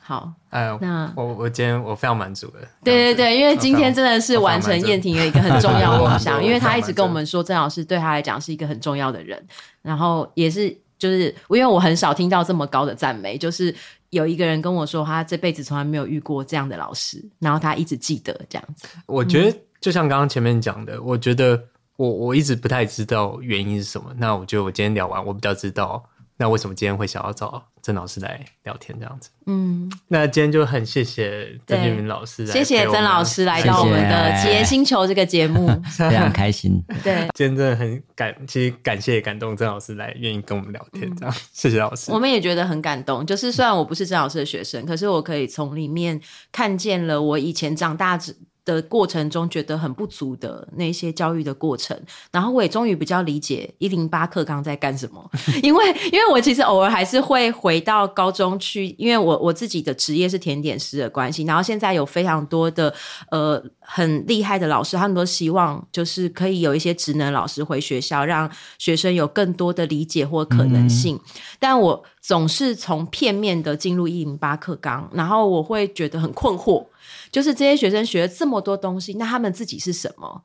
[0.07, 2.59] 好，哎，那我我今天我非常满足的。
[2.81, 9.45] 对对对，因为今天真的是完成燕婷的一个很重要的梦想， 因为她一直跟我们说，郑老师对她来讲是一个很重要的人，
[9.81, 13.75] 然后也是就是，因为我很少听到这么高的赞美，就是
[14.11, 18.87] 有一个人跟我说，他这辈子从来没有遇过这样的老师，然后他一直记得这样子。
[19.07, 21.61] 我觉得就像刚刚前面讲的，嗯、我觉得
[21.97, 26.01] 我我一直不太知道原因是什么，那我觉得我今天聊完，我比较知道。
[26.37, 29.29] 那为什么今天会想要找曾老师来聊天这样子？
[29.47, 36.83] 嗯，那今天就很谢谢曾建民老师，谢谢曾老师来到我们的《企业星球》这个节目，非常开心。
[37.03, 42.11] 对，今天真的很感，其实感谢感动曾老师来愿意跟我们聊天，这样、嗯、谢谢老师。
[42.11, 46.19] 我们也觉得很感动，就是虽然我不是曾老师的学生，可是我可以从里面
[46.51, 48.35] 看见了我以前长大之。
[48.67, 51.97] 的过程中觉得很不足的那些教育的过程，
[52.31, 55.31] 然后我也终于比较理解一零八课纲在干什么，
[55.63, 62.93] 因为因为我其实偶尔还是会回到高中去，因为我我自己的职业是甜点师的关系，然后现在有非常多的
[63.31, 71.21] 呃很厉害的老师，他们都希望就是可以有一些职能老师回学校，让学生有更多的理解或可能性，嗯、
[71.59, 76.85] 但我总是从片面的进入一零八课纲，然后我会觉得很困惑。
[77.31, 80.43] 就是这些学生学了这么多东西，那他们自己是什么？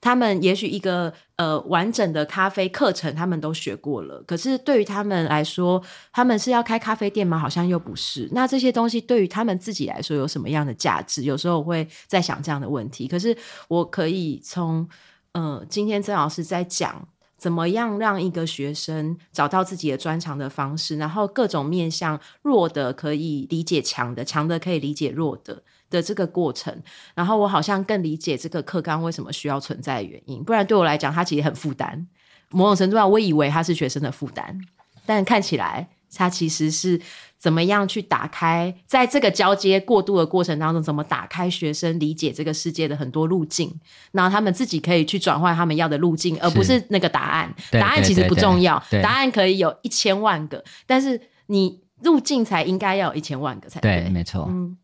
[0.00, 4.20] 他们也许一个呃完整的咖啡课程，他们都学过了。
[4.26, 5.80] 可是对于他们来说，
[6.12, 7.38] 他们是要开咖啡店吗？
[7.38, 8.28] 好像又不是。
[8.32, 11.22] 那这些东西对于他们自己来说有什么样的价值？
[11.22, 13.06] 有时候我会在想这样的问题。
[13.06, 13.36] 可是
[13.68, 14.88] 我可以从
[15.34, 17.06] 呃今天曾老师在讲
[17.38, 25.62] 怎么样让一个学生找到自己的专长的方式，然后各种面向弱的可以理解强的，强的可以理解弱的。
[25.92, 26.76] 的这个过程，
[27.14, 30.42] 然后我好像更理解这个课纲为什么需要存在的原因。
[30.42, 32.06] 不然对我来讲，它其实很负担。
[32.50, 34.58] 某种程度上，我以为它是学生的负担。
[35.04, 37.00] 但看起来它其实是
[37.36, 43.72] 怎么样去打开，在这个交接过渡的过程当中，怎么打开学生理解这个世界的很多路径，
[44.12, 47.52] 然后他们自己可以去转换他们要的路径，而不是那个答案。
[47.72, 54.02] 答案其实不重要，答案可以有一千万个，但是你路径才应该要有一千万个才对。
[54.02, 54.46] 对，没错。
[54.48, 54.76] 嗯。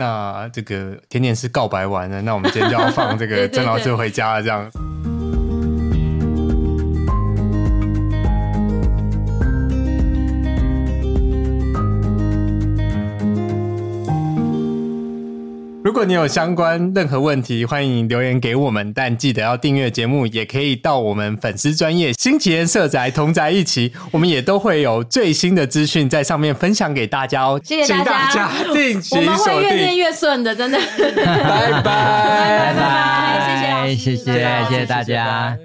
[0.00, 4.66] 那这个甜甜是告白完了，那我们今天就要放这个 曾老师回家了，这样。
[15.90, 27.60] 如果你有相关任何问题，欢迎留言给我们，但记得要订阅节目，也可以到我们粉丝专业新奇人社宅同宅一起，我们也都会有最新的资讯在上面分享给大家哦。
[27.64, 30.78] 谢谢大家，定期锁定，我们会越念越顺的，真的。
[30.96, 34.32] 拜拜拜拜，谢谢，谢谢
[34.70, 35.58] 谢谢大家。